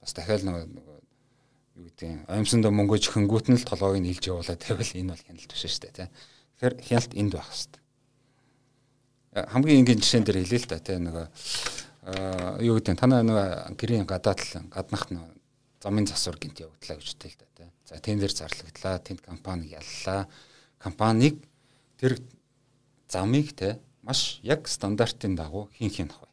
[0.01, 0.90] Бас дахиад нөгөө
[1.81, 5.49] юу гэдэг аимсандаа мөнгө жихэнгүүт нь л толгойг нь илж явуулаад тавил энэ бол хяналт
[5.49, 6.09] биш шүү дээ тий.
[6.61, 7.83] Тэгэхээр хяналт энд байх хэрэгтэй.
[9.33, 11.27] Э, хамгийн энгийн жишээн дээр хэлээ л да тий нөгөө
[12.61, 15.33] юу гэдэг танаа нөгөө гэрийн гадаад л гаднах нөгөө
[15.81, 17.69] замын засвар гинт явагдлаа гэж хэлээ л да тий.
[17.89, 20.29] За тэн дээр зарлагдлаа, тэнд компани яллаа.
[20.77, 21.41] Компаниг
[21.97, 22.21] тэр
[23.09, 26.33] замыг тий маш яг стандартын дагуу хин хянах бай.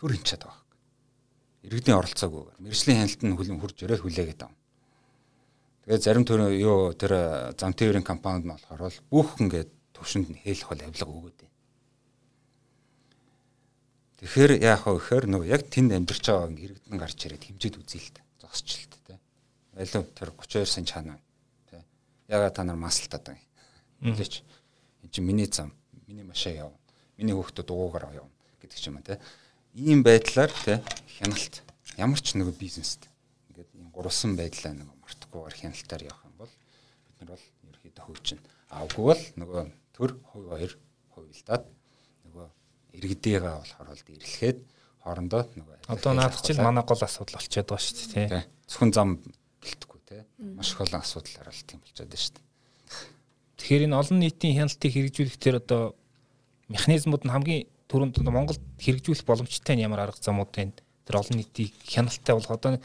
[0.00, 0.57] Түр хинчээд байгаа
[1.66, 4.58] иргэдийн оролцоогүйгээр мэрэгжлийн хяналтанд хүлэн хурж өрөөл хүлээгээд авна.
[5.82, 7.12] Тэгээд зарим төр юу тэр
[7.58, 11.56] зам тээврийн компанид нь болохоор бол бүх ингээд төвшөнд нь хэлэх бол авилга өгөөд байна.
[14.22, 18.14] Тэгэхээр яах вэ гэхээр нөгөө яг тэнд амьдарч байгаа иргэдэн гарч ирээд хэмжээд үзье л
[18.14, 18.22] та.
[18.38, 19.18] Зогсчлт те.
[19.74, 21.18] Алив тэр 32 сан чанаа
[21.66, 21.82] те.
[22.30, 23.42] Ягаад та нар масалтаад байгаа
[24.02, 24.14] юм.
[24.14, 24.42] Үлээч.
[25.02, 25.74] Энд чинь миний зам,
[26.06, 26.70] миний машаа яв.
[27.18, 29.18] Миний хүүхдүүд дугуугаар явна гэдэг ч юм те
[29.74, 30.80] ийм байдлаар те
[31.18, 31.62] хяналт
[31.98, 33.08] ямар ч нэг бизнест
[33.50, 36.52] ингээд ийм гурван байдлаа нэг мартахгүйгээр хяналтаар явах юм бол
[37.04, 38.42] бид нар бол ерөөхдөө хөгжинэ.
[38.70, 39.62] А үгүй бол нөгөө
[39.96, 40.72] төр хувь хоёр
[41.12, 41.64] хувилдаад
[42.24, 42.46] нөгөө
[42.96, 44.58] иргэдийгээ болохоор бол ирлэхэд
[45.02, 48.44] хоорондоо нөгөө одоо наад чинь манай гол асуудал болчиход байгаа шүү дээ тий.
[48.68, 49.08] Зөвхөн зам
[49.64, 50.22] гэлтэхгүй тий.
[50.54, 52.46] Маш их олон асуудал гаралт юм болчиход байна шүү дээ.
[53.58, 55.82] Тэгэхээр энэ олон нийтийн хяналтыг хэрэгжүүлэх тэр одоо
[56.68, 60.76] механизмууд нь хамгийн түрүүнд Монголд хэрэгжүүлэх боломжтой нь ямар арга замууд байна?
[61.08, 62.76] Тэр олон нийтийг хяналттай болох одоо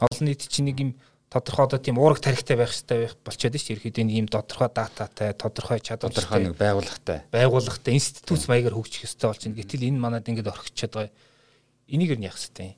[0.00, 0.90] олон нийт чинь нэг юм
[1.28, 3.76] тодорхой одоо тийм уурах тарихтай байх хэрэгтэй байх болчиход шүү.
[3.76, 9.28] Ерхэд энэ ийм тодорхой дататай, тодорхой чадвартай, тодорхой нэг байгууллагатай, байгууллагатай институт маягаар хөгжих ёстой
[9.28, 9.60] болж байна.
[9.60, 11.12] Гэтэл энэ манад ингээд орхичод байгаа.
[11.92, 12.76] Энийг юу яах хэрэгтэй юм?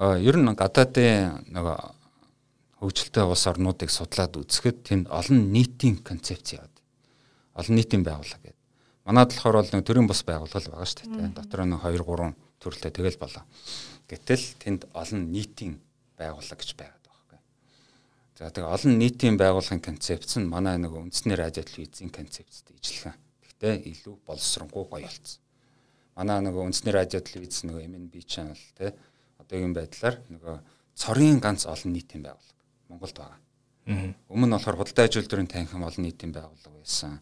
[0.00, 1.66] А ер нь гадаадын нэг
[2.80, 6.72] хөгжилтэй улс орнуудыг судлаад үзэхэд тэнд олон нийтийн концепц яваад.
[7.52, 8.59] Олон нийтийн байгууллага гэдэг
[9.10, 11.34] Манайд болохоор бол нэг төрийн бус байгууллага байгаа шүү дээ.
[11.34, 12.30] Дотор нь 2 3
[12.62, 13.42] төрлөө тэгэл болоо.
[14.06, 15.82] Гэтэл тэнд олон нийтийн
[16.14, 17.00] байгууллага гэж байгаа.
[18.40, 23.12] За тэгээ олон нийтийн байгууллагын концепц нь манай нэг үндэсний радио телевизийн концепцтэй ижилхэн.
[23.44, 25.42] Гэхдээ илүү боловсронгуй гоё болсон.
[26.16, 28.96] Манай нэг үндэсний радио телевиз нэг MNB channel те
[29.36, 30.56] одоогийн байдлаар нөгөө
[30.96, 33.38] цорын ганц олон нийтийн байгууллага Монголд байгаа.
[34.32, 37.20] Өмнө нь болохоор худалдаа ажил төрийн танхим олон нийтийн байгууллага байсан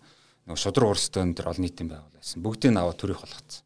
[0.49, 2.41] нөгөө шудраг урстай энэ олон нийтийн байгуул байсан.
[2.41, 3.65] Бүгдийг аваа төрөх болгоцсон.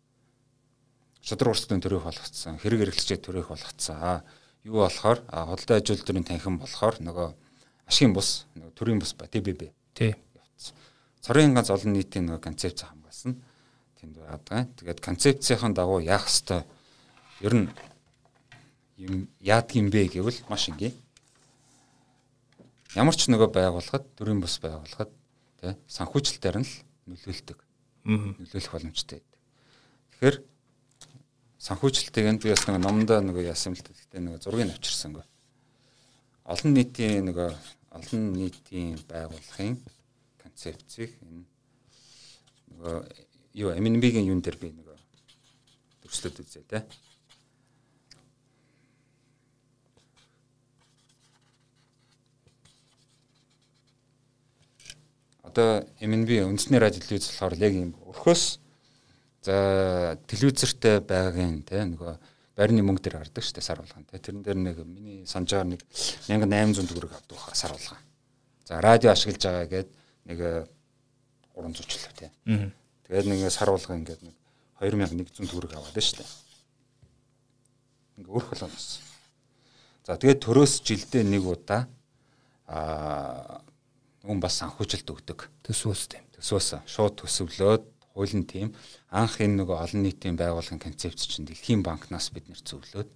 [1.22, 2.59] Шудраг урстай төрөх болгоцсон.
[2.59, 4.26] Хэрэг эрхлэгчээ төрөх болгоцсон.
[4.66, 7.28] Юу болохоор худалдаа ажил төрийн танхим болохоор нөгөө
[7.87, 9.70] ашигын бус нөгөө төрийн бус ба ТББ.
[9.95, 10.18] Тий.
[11.22, 13.39] Цорын ганц олон нийтийн нөгөө концепц хамгаалсан.
[14.03, 14.66] Тэнд байгаа.
[14.74, 16.66] Тэгээд концепцийн дагуу яах хэвээр
[17.47, 17.70] ер нь
[18.99, 20.99] юм яадгийм бэ гэвэл маш энгийн.
[22.99, 25.21] Ямар ч нөгөө байгууллагад төрийн бус байгууллагад
[25.62, 26.74] тий санхүүжилтээр нь л
[27.06, 27.58] нөлөөлдөг.
[28.02, 29.38] Нөлөөлөх боломжтой байдаг.
[30.10, 30.36] Тэгэхээр
[31.62, 35.22] санхүүжилтийг энэ би бас нэг номдоо нэг яасан л гэхдээ нэг зургийг авчирсангүй.
[36.50, 37.38] Олон нийтийн нэг
[37.94, 39.78] олон нийтийн байгууллагын
[40.42, 41.46] концепцийг энэ
[42.74, 42.96] нөгөө
[43.62, 44.90] юу MNB-гийн юун дээр би нэг
[46.02, 46.82] төрслөд үзээ те.
[55.53, 58.42] Одоо MNB үндэсний радио телевиз болохоор яг юм өрхөөс
[59.44, 62.16] за телевизэртэй байгаагийн те нөгөө
[62.57, 65.84] байрны мөнгө дээр гардаг шүү дээ сар болгон те тэрэн дээр нэг миний санджаар нэг
[66.28, 68.00] 1800 төгрөг авдаг баха сар болгон.
[68.64, 69.88] За радио ашиглаж байгаа гээд
[70.30, 70.38] нэг
[71.53, 72.30] 300 ч лөө тий.
[73.05, 74.36] Тэгээд нэг сар болго ингээд нэг
[74.80, 76.30] 2100 төгрөг аваад шүү дээ.
[78.24, 79.00] Ингээ өөр холоноос.
[80.07, 81.88] За тэгээд төрөөс жилдээ нэг удаа
[82.68, 83.61] аа
[84.22, 85.50] хүн бас санхүүжилт өгдөг.
[85.66, 86.24] Төсвөөс тийм.
[86.36, 88.68] Төсвөөс шууд төсөвлөөд хуулийн тим
[89.10, 93.08] анх энэ нөгөө олон нийтийн байгууллагын концепц чинь Дэлхийн банкнаас бид нэр зөвлөөд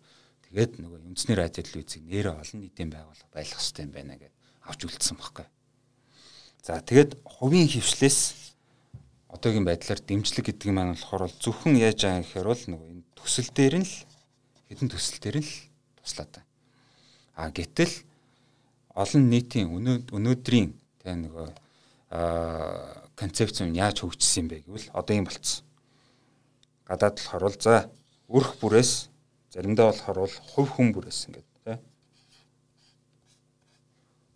[0.48, 4.34] тэгээд нөгөө үндэсний радио телевизийг нэрээ олон нийтийн байгууллага байлгах хэрэгтэй юм байна гэд
[4.64, 5.46] авч үлдсэн баггүй.
[6.64, 8.18] За тэгээд хувийн хөвшлээс
[9.28, 13.50] одоогийн байдлаар дэмжлэг гэдэг нь маань болохоор зөвхөн яаж байгаа гэхээр бол нөгөө энэ төсөл
[13.52, 13.96] дээр нь л
[14.72, 15.54] хэдэн төсөл дээр нь л
[16.00, 16.48] туслаад байна.
[17.36, 17.94] А гэтэл
[18.96, 19.68] олон нийтийн
[20.08, 20.72] өнөөдрийн
[21.06, 21.48] тэгээ нөгөө
[22.10, 25.62] аа концепц нь яаж хөгжсөн юм бэ гэвэл одоо юм болцсон.
[26.82, 27.74] Гадаад болохоор бол за
[28.26, 28.92] өрх бүрээс
[29.54, 31.78] заримдаа бол хувь хүн бүрээс ингээд тий.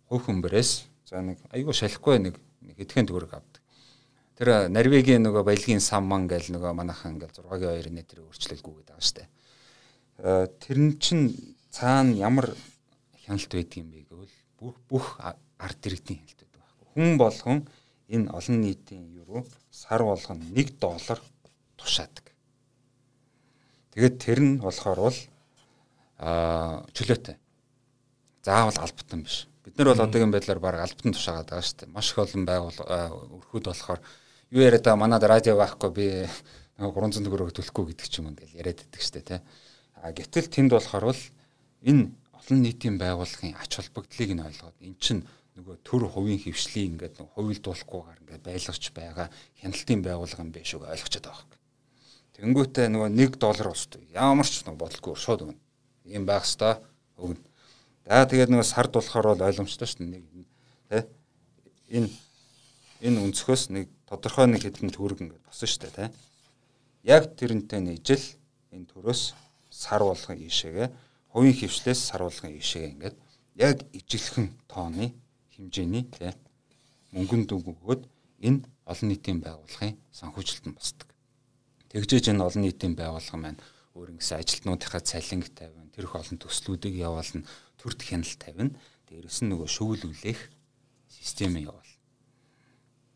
[0.07, 2.35] Хувь хүн бүрээс за нэг айгүй шалахгүй нэг
[2.79, 3.61] хэдхэн төгрөг авдаг.
[4.39, 9.05] Тэр Норвегийн нөгөө баялагын самман гэл нөгөө манайхан ингээл 6-гийн 2 нэтэр өөрчлөлгүү гэдэг байгаа
[9.05, 9.29] штэ.
[10.57, 11.35] Тэр нь чин
[11.69, 12.55] цаана ямар
[13.21, 15.05] хяналт байдаг юм бэ гэвэл бүх бүх
[15.61, 16.50] арт иргэдийн хяналт.
[16.93, 17.67] Хүн болгон
[18.11, 21.19] энэ олон нийтийн евро сар болгоно 1 доллар
[21.77, 22.31] тушаадаг.
[23.91, 25.19] Тэгээд тэр нь болохоор бол
[26.19, 27.35] аа чөлөөтэй.
[28.43, 29.47] Заавал албатан биш.
[29.63, 31.95] Бид нар бол одоогийн байдлаар баг албатан тушаагаад байгаа шүү дээ.
[31.95, 32.79] Маш их олон байгуул
[33.39, 33.99] өрхөд болохоор
[34.51, 36.07] юу яриад байгаа манад радио байхгүй би
[36.79, 39.41] 300 төгрөг төлөхгүй гэдэг ч юм ингээл яриад байдаг шүү дээ тий.
[40.01, 41.21] А гэтэл тэнд болохоор бол
[41.87, 42.03] энэ
[42.35, 45.21] олон нийтийн байгууллагын ач холбогдлыг нь ойлгоод эн чинь
[45.57, 49.27] нөгөө төр хувийн хөвшлийн ингээд нөгөө хувилдуулахгүйгээр ингээд байлгаж байгаа
[49.59, 51.59] хяналтын байгууллага юм биш үг ойлгочод байгаа юм.
[52.35, 55.59] Тэнгүүтээ нөгөө 1 доллар устд ямар ч нэг бодлого шууд өгнө.
[56.07, 56.79] Ийм байх хэвээр
[57.19, 57.43] өгнө.
[58.07, 60.11] За тэгээд нөгөө сард болохоор бол ойлгомжтой шүү дээ.
[60.15, 60.23] Нэг
[60.89, 60.99] тэ
[61.91, 62.09] энэ
[63.05, 66.15] энэ өнцгөөс нэг тодорхой нэг хэдэн төгрөг ингээд босон шүү дээ тэ.
[67.05, 68.25] Яг тэрнтэй нийжэл
[68.73, 69.21] энэ төрөөс
[69.69, 70.87] сар болгон ийшээгээ
[71.33, 73.17] хувийн хөвшлээс сар болгон ийшээгээ ингээд
[73.61, 75.13] яг ижилхэн тооны
[75.61, 76.33] хэмжээний тий
[77.13, 78.01] мөнгөнд өгөөд
[78.41, 81.09] энэ олон нийтийн байгууллагын санхүүжилтөнд босдог.
[81.93, 83.61] Тэгжээж энэ олон нийтийн байгууллага маань
[83.93, 87.43] өөр ингэсэн ажилтнуудынхаа цалинг тавина, тэр их олон төслүүдийг явуулна,
[87.75, 88.71] төрт хяналт тавина.
[89.11, 90.39] Дээрээс нь нөгөө шүүлүүлэх
[91.11, 91.91] системийг явуул.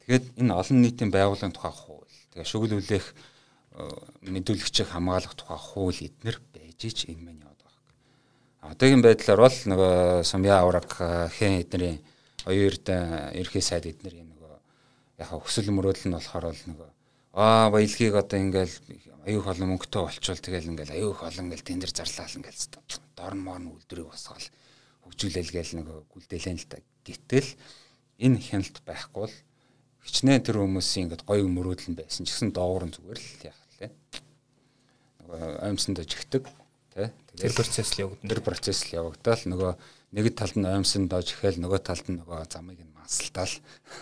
[0.04, 3.84] Тэгэхээр энэ олон нийтийн байгууллагын тухай хууль, тэгээ шүүлүүлэх э,
[4.28, 8.76] мэдүүлэгчийг хамгаалах тухай хууль эднэр байж ич энэ мань яваад байгаа.
[8.76, 9.94] Одоогийн байдлаар бол нөгөө
[10.28, 12.04] сумья авраг э, хэн эднэрийн
[12.46, 12.86] хоёрд
[13.34, 14.56] ерхий сайд эднэр юм нөгөө
[15.20, 16.90] яг хөсөл мөрөөдөл нь болохоор л нөгөө
[17.36, 18.76] аа баялагийг одоо ингээл
[19.28, 22.64] аюух олон мөнгөтэй болчвол тэгэл ингээл аюух олон ингээл тендер зарлал ингээл
[23.18, 24.48] дорн морн үйлдвэрийг босгоол
[25.04, 26.78] хөгжүүлэл гээл нөгөө гүлдэлэн л та.
[27.06, 27.50] Гэтэл
[28.24, 29.36] энэ хяналт байхгүй л
[30.06, 33.62] хичнээн тэр хүмүүсийн ингээд гоё мөрөөдөл нь байсан ч гэсэн доогуур нь зүгээр л яах
[33.82, 33.92] лээ.
[35.26, 36.44] Нөгөө аимсандаа жигдэг
[36.94, 37.10] тий.
[37.36, 38.30] Тэр процесс л явагдана.
[38.30, 39.72] Тэр процесс л явагдал нөгөө
[40.12, 43.56] нэг талд нь оймсон доож ихэл нөгөө талд нь нөгөө замыг нь мансалтаал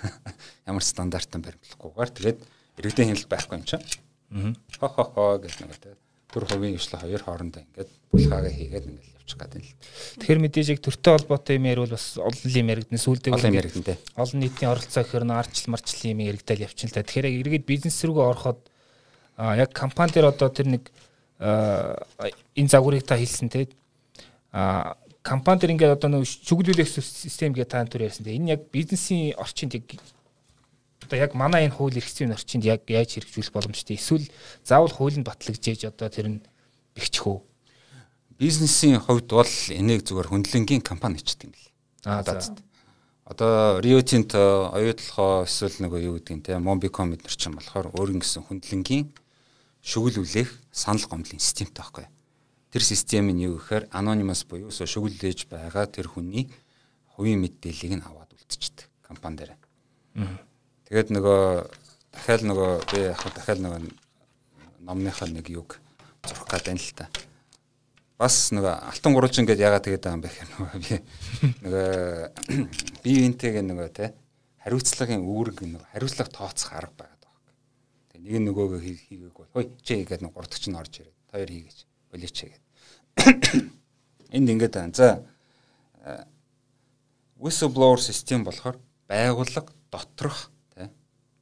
[0.70, 2.40] ямар стандартан баримтлахгүйгээр тэгээд
[2.80, 4.58] иргэдийн хяналт байхгүй юм чинь.
[4.80, 6.02] Хо хо хо гэж нөгөө тэгээд
[6.34, 9.74] төр хувийн өвчлө хоёр хоорондоо ингээд булхаагаа хийгээд ингээд явчих гэдэг л.
[10.18, 13.98] Тэгэхээр мэдээж яг төртэй холбоотой юм ярил бас олон юм яригдана сүулдэ олон юм яригдана.
[14.18, 17.06] Олон нийтийн оролцоо гэхээр нэг арчил марчил юм яригдал явчихна л та.
[17.06, 18.60] Тэгэхээр яг иргэд бизнес рүүгээ ороход
[19.38, 20.84] а яг компани дээр одоо тэр нэг
[21.40, 23.70] энэ загварыг та хэлсэн те
[24.54, 28.28] а компани төр ингээд одоо нэг шүглүүлэх систем гэдэг таан төр ярьсан.
[28.28, 29.88] Энэ яг бизнесийн орчинд яг
[31.08, 33.96] одоо яг манай энэ хууль эрхцийн орчинд яг яаж хэрэгжүүлэх боломжтой.
[33.96, 34.28] Эсвэл
[34.68, 36.44] заавал хуулинд батлагдж одоо тэр нь
[36.92, 37.40] бэхчих үү?
[38.36, 41.72] Бизнесийн хувьд бол энийг зүгээр хөндлөнгийн компани хийдэг юм бэл.
[42.04, 42.56] Аа за.
[43.24, 48.20] Одоо Rio Tinto, оюутлахоо эсвэл нэг юу гэдэг юм те Mombicom эднэр чинь болохоор өөр
[48.20, 49.08] ингэсэн хөндлөнгийн
[49.80, 52.06] шүглүүлэх санал гомдлын системтэй байхгүй.
[52.74, 56.50] Тэр систем нь юу гэхээр anonymous буюу шүглээж байгаа тэр хүний
[57.14, 59.54] хувийн мэдээллийг нь аваад үлдчихдэг компани дээр.
[60.90, 61.70] Тэгээд нөгөө
[62.18, 63.80] дахиад нөгөө би яг дахиад нөгөө
[64.90, 65.78] номныхаа нэг юг
[66.26, 67.06] зурх гэдэг нь л та.
[68.18, 70.94] Бас нөгөө алтан гурвалжин гэдээ яагаад тэгээд байгаа юм бэ гэхээр нөгөө би
[71.62, 71.86] нөгөө
[73.06, 74.18] бие биентэйгээ нөгөө те
[74.66, 77.14] хариуцлагын үүрэг нөгөө хариуцлага тооцох арга байгаа
[78.24, 82.38] нэг нөгөөгөө хийгээг бол хой чи гэдэг нэг гурдагч нь орж ирээд хоёр хийгээч болооч
[82.40, 82.63] гэдэг.
[83.18, 84.94] Энд ингээд байна.
[84.94, 85.26] За
[87.38, 90.90] whistleblower систем болохоор байгууллага доторх тий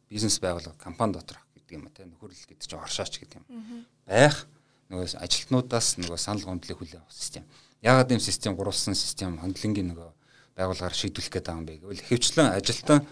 [0.10, 3.86] бизнес байгууллага компани доторх гэдэг юм тий нөхөрлөл гэдэг чинь оршооч гэдэг юм.
[4.06, 4.48] Байх
[4.90, 7.46] нөгөө ажилтнуудаас нөгөө санал гомдлыг хүлээх систем.
[7.82, 10.10] Яагаад ийм систем гурвалсан систем хөндлөнгийн нөгөө
[10.58, 13.06] байгууллагаар шийдвэрлэх гэдэг юм бэ гэвэл хэвчлэн ажилтан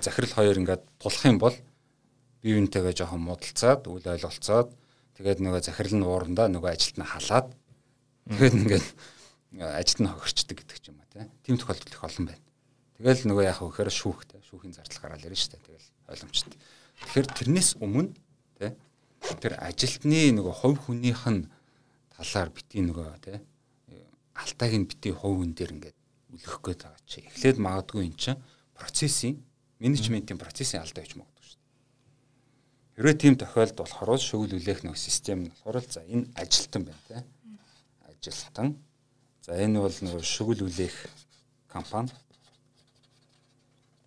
[0.00, 1.56] захирал хоёр ингээд тулах юм бол
[2.42, 4.70] бие биентэйгээ жоохон муудалцаад үл ойлголцоод
[5.16, 7.48] тэгээд нөгөө захирал нь уурандаа нөгөө ажилт нь халаад
[8.30, 8.86] тэгээд ингээд
[9.56, 11.06] ажилт нь хохирчдаг гэдэг ч юм а
[11.42, 12.44] тийм тохиолдол их олон байна.
[12.96, 15.64] Тэгэл нөгөө яах вэ гэхээр шүүхтэй шүүхийн зардал гараад ирнэ шүү дээ.
[15.64, 16.56] Тэгэл ойлгомжтой.
[16.96, 18.12] Тэгэхээр тэрнээс өмнө
[18.56, 18.72] тий
[19.40, 21.48] тэр ажилтны нөгөө хувь хүнийх нь
[22.16, 23.36] талаар бити нөгөө тий
[24.32, 25.96] алтайг нь бити хувь хүн дээр ингээд
[26.36, 27.20] үлгэх гээд байгаа чи.
[27.24, 28.40] Эхлээд магадгүй эн чинь
[28.76, 29.40] процессын
[29.80, 31.35] менежментийн процессын алдаа гэж дээ.
[32.96, 37.20] Хэрвээ тийм тохиолдол болохоор шүгэл үлээх нэг систем нь болохоор за энэ ажилтан байна тий.
[38.08, 38.68] Ажилтан.
[39.44, 40.96] За энэ бол нэг шүгэл үлээх
[41.68, 42.08] компани.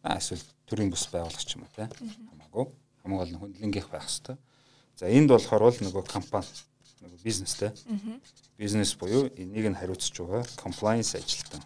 [0.02, 1.86] Аа эсвэл төрийн бус байгууллага ч юм уу тий.
[2.34, 2.66] Хамаагүй.
[3.06, 4.42] Хамгийн гол нь хөндлөнгийнх байх хэвээр.
[4.98, 6.50] За энд болохоор бол нөгөө компани
[7.06, 7.70] нөгөө бизнестэй.
[8.58, 11.62] Бизнес буюу энийг нь хариуцж байгаа compliance ажилтан.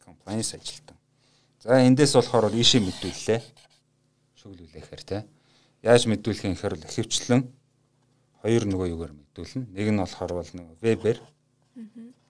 [0.00, 0.96] Compliance ажилтан.
[1.60, 3.40] За эндээс болохоор ийшээ мэдүүллээ.
[4.40, 5.28] Шүглүүлэхээр те.
[5.82, 7.42] Яаж мэдүүлэх юм гэхээр ихэвчлэн
[8.42, 9.66] хоёр нөгөө юугаар мэдүүлнэ.
[9.74, 11.18] Нэг нь болохоор бол нөгөө вебээр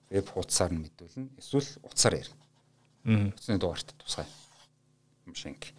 [0.09, 1.37] веб хуудасаар нь мэдүүлнэ.
[1.37, 2.41] Эсвэл утсаар ярина.
[3.05, 3.29] Аа.
[3.29, 4.25] Утасны дугаарт тусгай.
[5.29, 5.69] Машинг.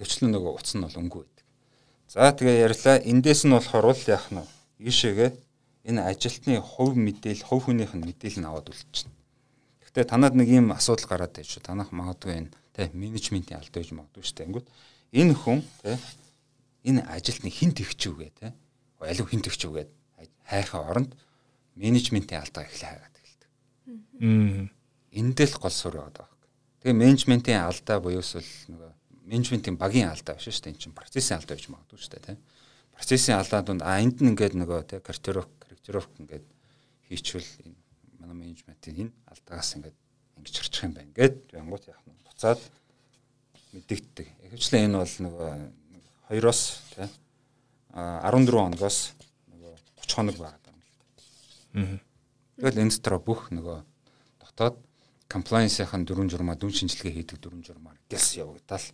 [0.00, 1.44] Ихэвчлэн нөгөө утас нь бол өнгө байдаг.
[2.08, 2.96] За тэгээ ярьлаа.
[3.04, 4.44] Эндээс нь болохоор бол яах нь
[4.80, 5.30] ийшээгээ
[5.92, 9.12] энэ ажилтны хувь мэдээл, хувь хүнийх нь мэдээлэл нь аваад үлдчихнэ.
[9.84, 11.68] Гэхдээ танад нэг ийм асуудал гараад байж шүү.
[11.68, 14.48] Танах магадгүй энэ тэ менежментийн алдаа гэж магадгүй шүү дээ.
[14.48, 14.68] Ингүүт
[15.12, 16.00] энэ хүн тэ
[16.84, 18.52] энэ ажилтны хин тэгчүү гэ тэ
[19.04, 19.90] алив хин тэгчүү гэд
[20.48, 21.12] хайхаа оронд
[21.76, 23.50] менежментийн алдаа эхлэх хагаад эхэлдэг.
[24.20, 24.68] Аа.
[25.12, 26.48] Эндэл гол сур яваад байгаа.
[26.82, 28.90] Тэгээ менежментийн алдаа буюус л нөгөө
[29.28, 30.72] менежментийн багийн алдаа биш шүү дээ.
[30.74, 32.42] Энд чинь процессын алдаа гэж магадгүй шүү дээ, тэ.
[32.94, 36.46] Процессын алдаадунд а энд нь ингээд нөгөө тэ корректировк корректировк ингээд
[37.08, 37.76] хийчихвэл энэ
[38.20, 39.96] манай менежментийн энэ алдаагаас ингээд
[40.38, 41.08] ингэж харчих юм байна.
[41.10, 42.60] Ингээд янгууд яах нь буцаад
[43.74, 44.28] мэдэгддэг.
[44.46, 45.50] Ихэвчлэн энэ бол нөгөө
[46.30, 46.60] 2-оос
[46.94, 47.08] тий
[47.94, 48.98] 14 хоногоос
[49.52, 50.90] нөгөө 30 хоног байгаа юм л
[51.74, 51.98] да.
[52.58, 53.78] Тэгэл энэ дотор бүх нөгөө
[54.42, 54.76] дотоод
[55.30, 58.86] compliance-ийн дөрвөн журмаа дүн шинжилгээ хийдэг дөрвөн журмаар гэлс явагдал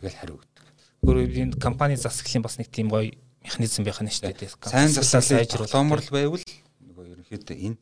[0.00, 0.64] тэгэл хариу өгдөг.
[1.04, 3.12] Өөрөөр энэ компани засаглалын бас нэг тийм гоё
[3.44, 4.56] механизм байх нь шүү дээ.
[4.68, 6.44] Сайн засаглалын програмор байвал
[6.84, 7.78] нөгөө ерөнхийдөө энэ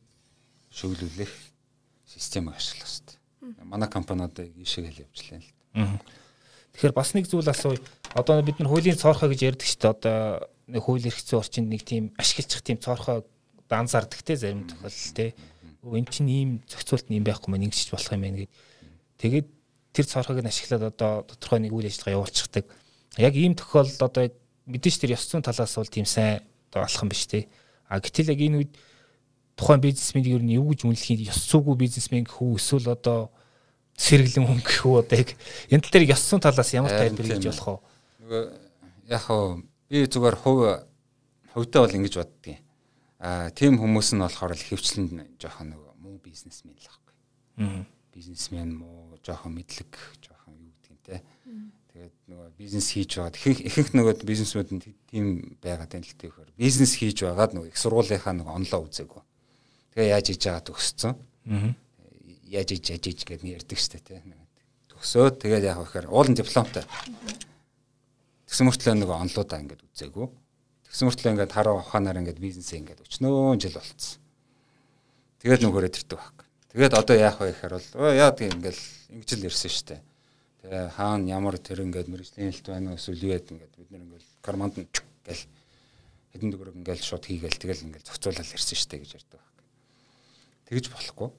[0.71, 1.33] шөглүүлэх
[2.07, 3.19] системийг ашиглах хэрэгтэй
[3.63, 5.99] манай компаниудыг ишээгээл явууллаа л.
[6.73, 7.79] Тэгэхээр бас нэг зүйл асууя.
[8.15, 9.93] Одоо бид нар хуулийн цоорхоо гэж ярьдаг шүү дээ.
[9.93, 10.17] Одоо
[10.69, 13.25] нэг хууль эрх зүйн орчинд нэг тийм ашиглах тийм цоорхоо
[13.69, 15.33] данзаардаг те зарим тохиолдол те.
[15.85, 18.53] Өө эн чинь ийм зохицуулт юм байхгүй маань ингэж болох юм байна гэд.
[19.21, 19.47] Тэгээд
[19.93, 22.65] тэр цоорхоог нь ашиглаад одоо тодорхой нэг үйл ажиллагаа явуулчихдаг.
[23.17, 24.23] Яг ийм тохиолдол одоо
[24.65, 26.41] мэдээж тэр ёс зүйн талаас бол тийм сайн
[26.73, 27.45] одоо алхам биш те.
[27.89, 28.73] А гэтэл яг энэ үед
[29.57, 33.29] тухайн бизнесменийг ер нь юу гэж үнэлэх ёс зүйгүй бизнесмен гэх үү эсвэл одоо
[33.97, 35.35] сэргэлэн хүн гэх үү одоо яг
[35.67, 37.98] энэ тал дээр ёс зүйн талаас ямар тайлбар хийж болох вэ?
[39.09, 40.85] Яг хоо би зүгээр хувь
[41.53, 42.61] хувьдаа бол ингэж боддгийн.
[43.19, 47.15] Аа тийм хүмүүс нь болохоор л хөвчлэн жоохон нөгөө муу бизнесмен л байхгүй.
[47.65, 47.83] Аа.
[48.13, 51.17] Бизнесмен муу жоохон мэдлэг жоохон юу гэдэг юм те.
[51.89, 55.25] Тэгээд нөгөө бизнес хийж байгаад ихэнх ихэнх нөгөө бизнесмүүд нь тийм
[55.59, 59.21] байгаад байна л тэгэхээр бизнес хийж байгаад нөгөө их сургуулийнхаа нөгөө онлоо үзээгүй.
[59.97, 61.13] Тэгээ яаж хийж байгаа төгссөн.
[61.49, 61.73] Аа
[62.49, 64.19] яаж иж яаж иж гэдэг нь ярьдаг штэ тий.
[64.89, 66.83] Төгсөөд тэгээд яг вэхээр уулын дипломтой.
[68.49, 70.27] Тэгсэн мөртлөө нэг онлуудаа ингээд үзээгүй.
[70.89, 74.17] Тэгсэн мөртлөө ингээд хараа ухаанаар ингээд бизнесээ ингээд өчнөө жил болцсон.
[75.45, 76.45] Тэгээд нөгөөрөө тэрдэг байхгүй.
[76.73, 78.79] Тэгээд одоо яах вэ гэхээр бол яа тийм ингээд
[79.13, 80.01] ингэж л ирсэн штэ.
[80.65, 84.03] Тэгээ хаана ямар тэр ингээд мэрэгжлийн хэлт байна уу эсвэл юу яд ингээд бид нэр
[84.09, 85.45] ингээд карманд нь гэл
[86.33, 89.65] хэдэн дөрөв ингээд шууд хийгээл тэгэл ингээд зохицуулаад ирсэн штэ гэж ярьдаг байхгүй.
[90.73, 91.29] Тэгэж болохгүй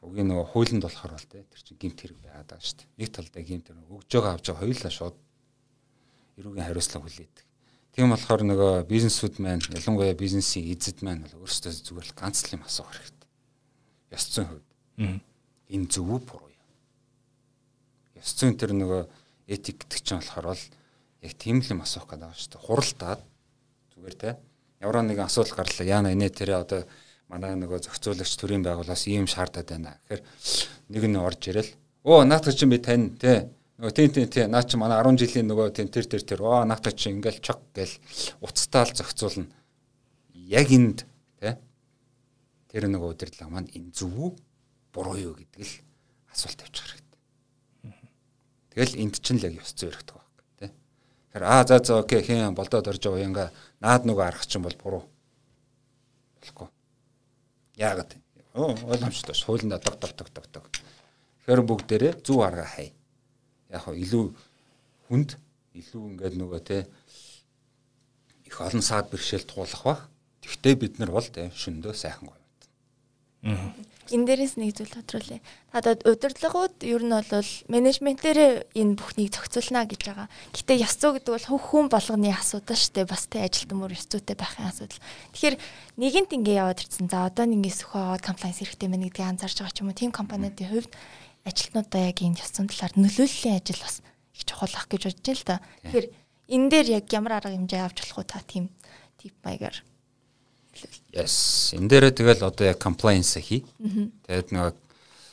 [0.00, 2.88] Угийн нөгөө хуулинд болохоор бол тэр чинь гимт хэрэг байгаад байгаа шүү дээ.
[3.04, 5.16] Нэг талдаа гимт хэрэг өгж байгаа авч байгаа хоёулаа шууд
[6.40, 7.46] эрүүгийн хариуцлага хүлээдэг.
[7.94, 12.54] Тийм болохоор нөгөө бизнесүүд маань ялангуяа бизнесийн эзэд маань бол өөрсдөө зүгээр л ганц л
[12.56, 13.28] юм асуух хэрэгтэй.
[14.14, 14.68] Ёс зүйн хувьд.
[15.68, 16.68] Энэ зөв үү буруу юу?
[18.16, 19.02] Ёс зүйн тэр нөгөө
[19.50, 20.64] этик гэдэг чинь болохоор бол
[21.20, 22.64] яг тийм л юм асуух гэдэг байгаа шүү дээ.
[22.64, 23.20] Хуралдаад
[23.92, 24.30] зүгээр те.
[24.80, 25.84] Ямар нэгэн асуудал гарлаа.
[25.84, 26.86] Яана инээ тэрэ одоо
[27.28, 29.98] манай нөгөө зохицуулагч төрийн байгууллаас ийм шаардаад байна.
[30.08, 30.22] Тэгэхээр
[30.94, 31.70] нэг нь орж ирэл.
[32.06, 33.50] Оо наатах чинь би тань тий.
[33.80, 36.68] Нөгөө тий тий тий наа чи манай 10 жилийн нөгөө тий тэр тэр тэр оо
[36.68, 37.88] наатах чи ингээл чок гэл
[38.44, 39.48] уцтаал зохицуулна.
[40.36, 41.08] Яг энд
[41.40, 41.56] тий.
[42.68, 44.30] Тэр нөгөө удирдлага маань энэ зөв үү?
[44.92, 45.72] Буруу юу гэдэг л
[46.28, 47.96] асуулт тавьчих хэрэгтэй.
[48.76, 50.28] Тэгэл энд чинь л яг ёс зүй хэрэгтэй баг
[50.60, 50.70] тий.
[51.32, 53.48] Тэгэхээр аа за за окей хэн болдоод орж байгаа уянга
[53.80, 55.08] наад нөгөө арах чинь бол буруу.
[56.36, 56.68] Болохгүй
[57.80, 58.12] Яагаад?
[58.52, 59.32] Оо ойлгомжтой.
[59.40, 60.64] Хуулинд дог дог дог дог дог.
[60.68, 62.92] Тэгэхээр бүгдээрээ зөв арга хай.
[63.70, 64.24] Яг хаа илүү
[65.08, 65.38] хүнд
[65.74, 66.78] илүү ингээд нөгөө те
[68.46, 70.02] их олон саад бэрхшээл туулах бах.
[70.42, 72.40] Тэгвэл бид нар бол те шөндөө сайхан гоё.
[73.46, 73.72] Аа.
[74.10, 75.38] Энэ дээрээс нэг зүйл тодруулъя.
[75.70, 80.28] Та удирдлагууд ер нь бол менежментээрээ энэ бүхнийг зохицуулна гэж байгаа.
[80.50, 83.06] Гэтэ ёс зүй гэдэг бол хүн болгоны асуудал шүү дээ.
[83.06, 84.98] Бас тэ ажилтан мөр ёс зүйтэй байхын асуудал.
[85.30, 85.56] Тэгэхээр
[86.02, 87.06] нэгэнт ингэ яваад ирсэн.
[87.06, 89.96] За одоо нэг сөхөө комплайнс хэрэгтэй мэн гэдгийг анзаарч байгаа ч юм уу.
[89.96, 90.90] Тим компаниудын хувьд
[91.44, 94.02] ажилтнуудаа яг энэ зүйн талаар нөлөөллийн ажил бас
[94.34, 95.56] их чухал ах гэж бодож л да.
[95.84, 96.06] Тэгэхээр
[96.54, 98.68] энэ дээр яг ямар арга хэмжээ авч болох уу та тийм
[99.16, 99.80] тип маягаар
[101.10, 101.74] Yes.
[101.74, 103.66] Энд дээрээ тэгэл одоо яг compliance хий.
[104.30, 104.78] Тэгээд нэг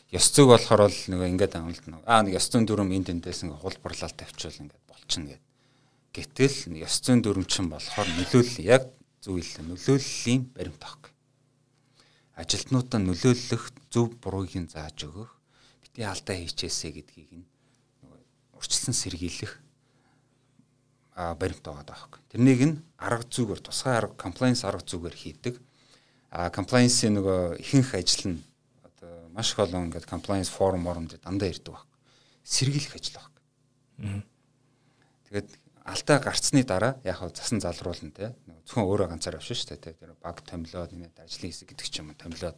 [0.10, 3.46] ёс зүйг болохоор бол нэг ингээд амлалт нэг аа нэг ёс зүйн дүрм энд эндээс
[3.46, 5.44] ингээ хулбарлал тавьчвал ингээд болчихно гэд.
[6.18, 8.90] Гэтэл ёс зүйн дүрм чинь болохоор нөлөөлөл яг
[9.22, 11.14] зүйл нөлөөллийн баримт баг.
[12.34, 15.37] Ажилтнуудаа нөлөөлөх зөв буруугийн зааж өгөх,
[15.98, 17.46] бити алдаа хийчээсэ гэдгийг нь
[18.54, 19.54] урьдчилан сэргийлэх
[21.18, 22.22] баримт байгаа даахгүй.
[22.30, 25.58] Тэрнийг нь арга зүгээр тусгай арга compliance арга зүгээр хийдэг.
[26.30, 28.40] А compliance-ийн нөгөө ихэнх ажил нь
[28.86, 31.90] одоо маш их олон ингээд compliance forum forum дандаа ирдэг баг.
[32.46, 33.34] Сэргийлэх ажил баг.
[35.34, 35.50] Тэгээд
[35.82, 38.38] алдаа гарцсны дараа яг хав засан залруулна те.
[38.70, 39.98] Зөвхөн өөрөө ганцаар авшин дээ те.
[39.98, 42.58] Тэр баг томилоод ингээд ажлын хэсэг гэдэг ч юм уу томилоод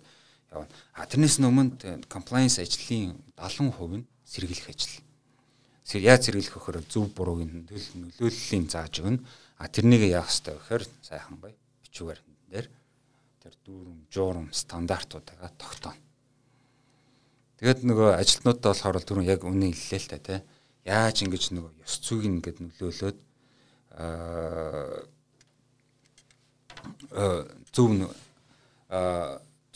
[0.51, 0.67] явна.
[0.93, 5.03] А тэрнээс өмнө compliance ажлын 70% нь сэргийлэх ажил
[5.97, 9.25] яаж зэрэглэх вөхөр зөв бурууг нөлөөллийн зааж өгнө.
[9.57, 12.67] А тэрнийг яах хэрэгтэй вөхөр сайхан бай бичвэр дээр
[13.41, 15.97] тэр дүүрэн жуурам стандартуудаа тогтооно.
[17.59, 20.39] Тэгээд нөгөө ажилтнуудаа болохоор түрүүн яг үнэ хэллээ л та тий.
[20.85, 23.17] Яаж ингэж нөгөө ёс зүйг ингээд нөлөөлөөд
[23.97, 25.03] аа
[27.73, 27.89] зөв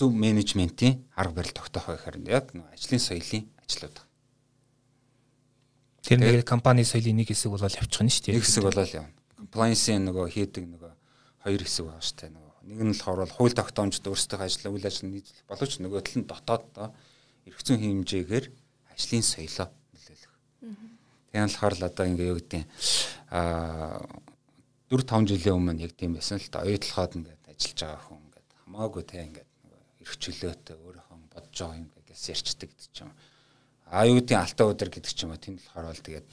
[0.04, 4.04] зөв менежментийн арга барил тогтоох гэхээр яг нөгөө ажлын соёлын ажлууд
[6.04, 8.36] Тэр нэг компани соёлын нэг хэсэг болол явчихна шүү дээ.
[8.36, 9.16] Нэг хэсэг болол явна.
[9.40, 10.92] Compliance-ийн нөгөө хийдэг нөгөө
[11.48, 12.32] хоёр хэсэг байгаа шүү дээ.
[12.36, 16.18] Нөгөө нэг нь болохоор бол хууль тогтоомжтой өөрсдөө ажиллах үйл ажиллагаа нийцүүлэх боловч нөгөө тал
[16.20, 16.66] нь дотоод
[17.48, 18.46] эрх зүйн хэмжээгээр
[18.92, 20.34] ажлын соёлоо нөлөөлөх.
[21.32, 22.64] Тийм болохоор л одоо ингээ юу гэдэг
[23.32, 24.04] аа
[24.92, 28.50] 4 5 жилийн өмнө яг тийм байсан л та оюутлахад ингээд ажиллаж байгаа хүн ингээд
[28.68, 29.53] хамаагүй те ингээд
[30.04, 33.12] эрх чөлөөтэй өөрийнхөө бодож байгаа юм гэсэн ярьчдаг гэдэг ч юм
[33.90, 36.26] аюутын алтаа өдөр гэдэг ч юм уу тэнд болохоор бол тэгээд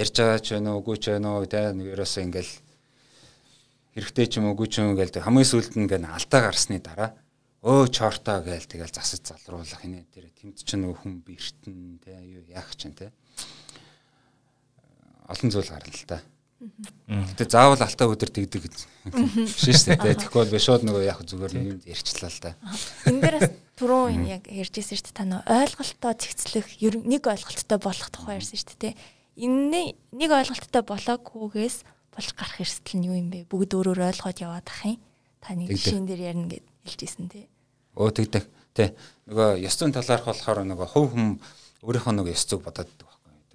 [0.00, 2.52] ярьж байгаа ч байна уу үгүй ч байна уу те ерөөсөө ингээл
[3.96, 6.78] хэрэгтэй ч юм уу үгүй ч юм уу гээл хамгийн сүүлд нь ингээл алдаа гарсны
[6.80, 7.10] дараа
[7.64, 12.44] өө чортоо гээл тэгэл засаж залруулах хинэ тэр тэмд ч нөгөө хүн бэртэн те юу
[12.52, 13.10] яах чинь те
[15.26, 16.22] олон зүйл гарна л та.
[16.56, 18.88] Гэтэ заавал алтаа өдөр тэгдэг биш
[19.60, 20.16] шүү дээ.
[20.16, 22.56] Тэгэхгүй бол шууд нөгөө яг зүгээр юм ярьчлаа л да.
[23.04, 25.20] Энэ дээрээс түрүүн яг ярьжсэн шүү дээ.
[25.20, 28.94] Та нөгөө ойлголтоо цэгцлэх нэг ойлголттой болох тухай ярьсан шүү дээ.
[29.36, 31.76] Энэ нэг ойлголттой болоогүйгээс
[32.16, 33.44] болж гарах эрсдэл нь юу юм бэ?
[33.52, 34.96] Бүгд өөрөөр ойлгоод яваад ах юм.
[35.44, 37.44] Та нэг жишээн дээр ярина гэд хэлжсэн тий.
[38.00, 38.44] Өө тэгдэг.
[38.72, 38.96] Тий.
[39.28, 41.36] Нөгөө ёс зүйн талаарх болохоор нөгөө хувь хүн
[41.84, 42.88] өөрийнхөө нөгөө ёс зүйг бодоод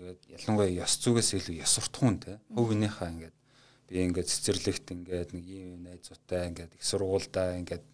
[0.02, 2.41] Тэгээд ялангуяа ёс зүгээс илүү ёс суртахуун те.
[2.49, 3.38] Хөвгнийхаа ингээд
[3.86, 7.86] би ингээд цэцэрлэгт ингээд нэг юм найзуутай ингээд их сургуультай ингээд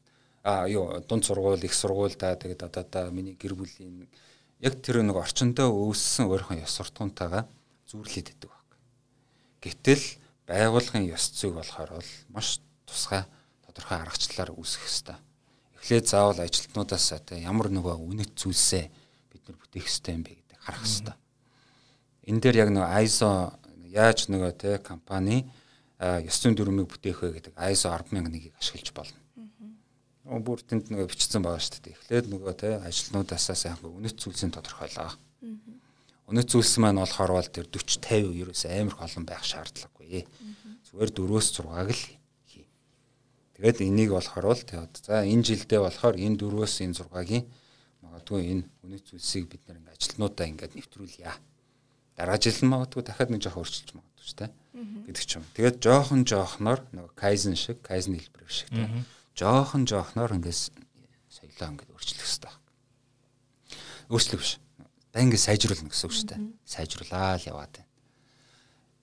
[0.48, 4.08] а юу дунд сургууль их сургуультай тэгээд одоо та миний гэр бүлийн
[4.64, 7.44] яг тэр нэг орчиндөө үүссэн өөрийнхөө ёс суртахуунтайгаа
[7.92, 8.68] зүүрлээд идэг баг.
[9.60, 10.06] Гэтэл
[10.48, 13.28] байгууллагын ёс зүйг болохоор бол маш тусгай
[13.68, 15.20] тодорхой аргачлалаар үүсэх хэвээр.
[15.76, 18.86] Эхлээд заавал ажилтнуудаас одоо ямар нөгөө үнэт зүйлсээ
[19.28, 21.27] бид нар бүтээх хэвээр юм бэ гэдэг харах хэвээр
[22.28, 23.30] энэ дээр яг нөгөө ISO
[23.88, 25.48] яаж нөгөө те компани
[25.98, 29.20] ёс зүйн дүрмийг бүтээх вэ гэдэг ISO 10001-ийг ашиглаж болно.
[30.28, 30.38] Аа.
[30.44, 31.96] Бүр тэнд нөгөө бичсэн байгаа шүү дээ.
[31.98, 35.16] Эхлээд нөгөө те ажилтнуудаасаа сайхан үнэт зүйлсийн тодорхойлоо.
[36.28, 40.28] Үнэт зүйлс маань болохоор бол тэр 40 50 ерөөс амар их олон байх шаардлагагүй.
[40.92, 42.04] Зүгээр 4-өөс 6-аг л
[42.52, 42.68] хий.
[43.56, 47.46] Тэгээд энийг болохоор бол за энэ жилдээ болохоор энэ 4-өөс энэ 6-гийн
[48.04, 51.32] магадгүй энэ үнэт зүйлсийг бид ингээд ажилтнуудаа ингээд нэвтрүүлье
[52.18, 54.52] дараа жил нь магадгүй дахиад нэг жоох өөрчилж магадгүй ч тийм
[55.06, 55.46] гэдэг ч юм.
[55.54, 59.06] Тэгээд жоохон жоохноор нөгөө кайзен шиг, кайзен хэлбэр шиг тийм.
[59.38, 60.74] Жоохон жоохноор ингээс
[61.30, 62.62] соёлоо ингээд өөрчлөх хэрэгтэй байна.
[64.10, 64.54] Өөрчлөх биш.
[65.14, 66.42] Да ингээд сайжруулна гэсэн үг шүү дээ.
[66.66, 67.90] Сайжруулаа л яваад байна.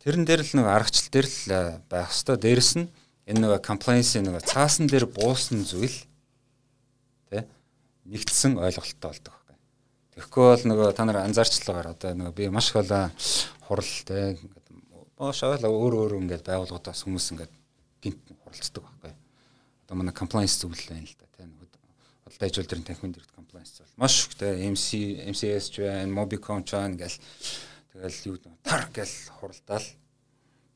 [0.02, 2.36] Тэрэн дээр л нөгөө аргачлал дээр л э, байх хэрэгтэй.
[2.38, 2.86] Дээрэс нь
[3.24, 5.96] энэ нөгөө compliance нөгөө цаасан дээр буусан зүйл
[7.32, 7.42] тий
[8.04, 9.34] нэгдсэн ойлголттой болдог
[10.14, 13.10] Тэгэхгүй бол нөгөө та нар анзаарчлаагаар одоо нөгөө би маш их олон
[13.66, 14.66] хуралтай ингээд
[15.18, 17.52] боошоо л өөр өөр ингээд байгууллагуудаас хүмүүс ингээд
[18.02, 19.12] гинт хуралцдаг байхгүй.
[19.84, 21.68] Одоо манай compliance зүйл байна л да нөгөө
[22.30, 24.88] худалдаа дэрэн танхимын дэрт compliance зүйл маш их тийм MC
[25.34, 27.18] MCS ч байна, Mobicom ч байна гэл
[27.94, 29.86] Тэгэл юу тар гэл хуралдаал.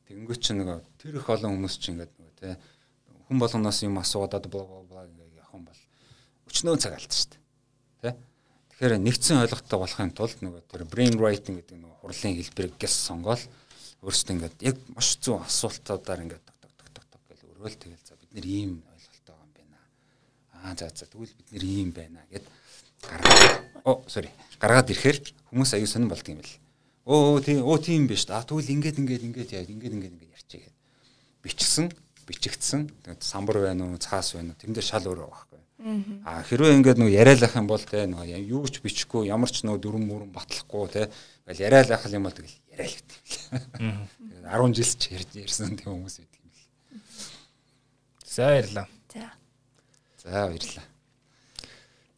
[0.07, 2.55] Тэгэнгүүт чи нөгөө тэр их олон хүмүүс чи ингээд нөгөө те
[3.27, 5.81] хүн болгоноос юм асууад бла бла бла ингээд явах юм бол
[6.47, 7.43] өчнөө цаг алдсан шүү дээ.
[8.07, 8.11] Тэ?
[8.79, 13.43] Тэгэхээр нэгдсэн ойлголттой болохын тулд нөгөө тэр brain writing гэдэг нөгөө хурлын хэлбэрийг гэс сонгоол
[14.07, 18.15] өөрсдөө ингээд яг маш зүүн асуултуудаар ингээд ток ток ток ток гэж өрөөл тэгэл за
[18.15, 19.79] бид нэр ийм ойлголттой байгаа юм байна.
[20.63, 22.45] Аа за за тэгвэл бид нэр ийм байна гэд
[23.03, 23.51] гаргаад
[23.83, 24.31] оо sorry
[24.63, 25.17] гаргаад ирэхээр
[25.51, 26.55] хүмүүс аюу сонирн болд юм бэл.
[27.03, 28.47] Өө тийм өө тийм биш та.
[28.47, 30.75] Тэгвэл ингээд ингээд ингээд яа ингээд ингээд ингээд ярьчих гээд
[31.43, 31.91] бичсэн
[32.31, 32.87] бичигдсэн
[33.19, 35.59] самбар байна уу цаас байна уу тэрэн дээр шал өөрөө байхгүй.
[35.79, 39.79] Аа хэрвээ ингээд нөгөө яриалах юм бол те нөгөө юу ч бичихгүй ямар ч нөгөө
[39.79, 41.07] дүрм мөрөн батлахгүй те
[41.47, 43.17] ингээл яриалах юм бол тэгэл яриал гэдэг
[43.79, 43.97] юм.
[44.19, 45.03] Тэгээд 10 жил ч
[45.39, 46.63] ярьсан тийм хүмүүс байдаг юм л.
[48.27, 48.87] За баярлаа.
[49.07, 49.23] За.
[50.19, 50.85] За баярлаа.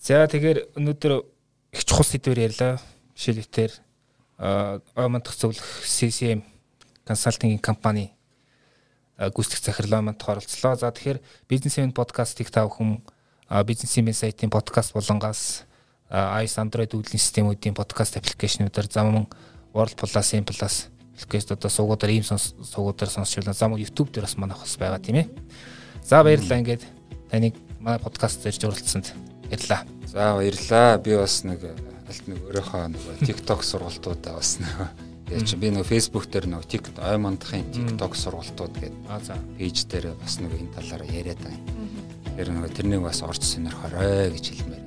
[0.01, 1.13] За тэгэхээр өнөөдөр
[1.77, 2.81] их чухал сэдвээр ярьлаа.
[3.13, 3.77] Жишээлбэл
[4.97, 6.41] оймондох зөвлөх CCM
[7.05, 8.09] консалтингийн компани
[9.21, 10.73] гүйцэтгэх захирлаа манд оролцлоо.
[10.75, 13.05] За тэгэхээр бизнесмен подкастыг та бүхэн
[13.51, 15.65] бизнесмен сайтын подкаст болонгаас
[16.07, 19.27] iOS Android үйлдвэрлэлийн системүүдийн подкаст аппликейшнуудаар зам
[19.75, 20.87] World Plus, M Plus
[21.19, 25.27] аппликейшн одоо суугуудаар ийм суугуудаар сонсчихвол зам YouTube дээр бас манайх бас байгаа тийм ээ.
[26.03, 26.83] За баярлалаа ингээд
[27.27, 29.11] таныг манай подкаст дээр оролцсонд
[29.51, 29.83] баярлалаа.
[30.07, 30.97] За баярлаа.
[31.03, 31.59] Би бас нэг
[32.07, 34.71] алт нэг өөрийнхөө нэг TikTok сургалтуудаа бас нэг
[35.27, 39.35] Тэгээ чи би нөгөө Facebook дээр нөгөө TikTok ой мандахын TikTok сургалтууд гэдэг Аа за.
[39.55, 42.10] пэйж дээр бас нөгөө энэ талаараа яриад байгаа юм.
[42.37, 44.83] Тэр нөгөө тэрнийг бас орж сонирхорой гэж хэлмээр.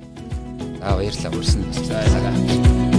[0.81, 1.61] За баярлалаа үрсэн.
[1.73, 2.94] За баярлалаа.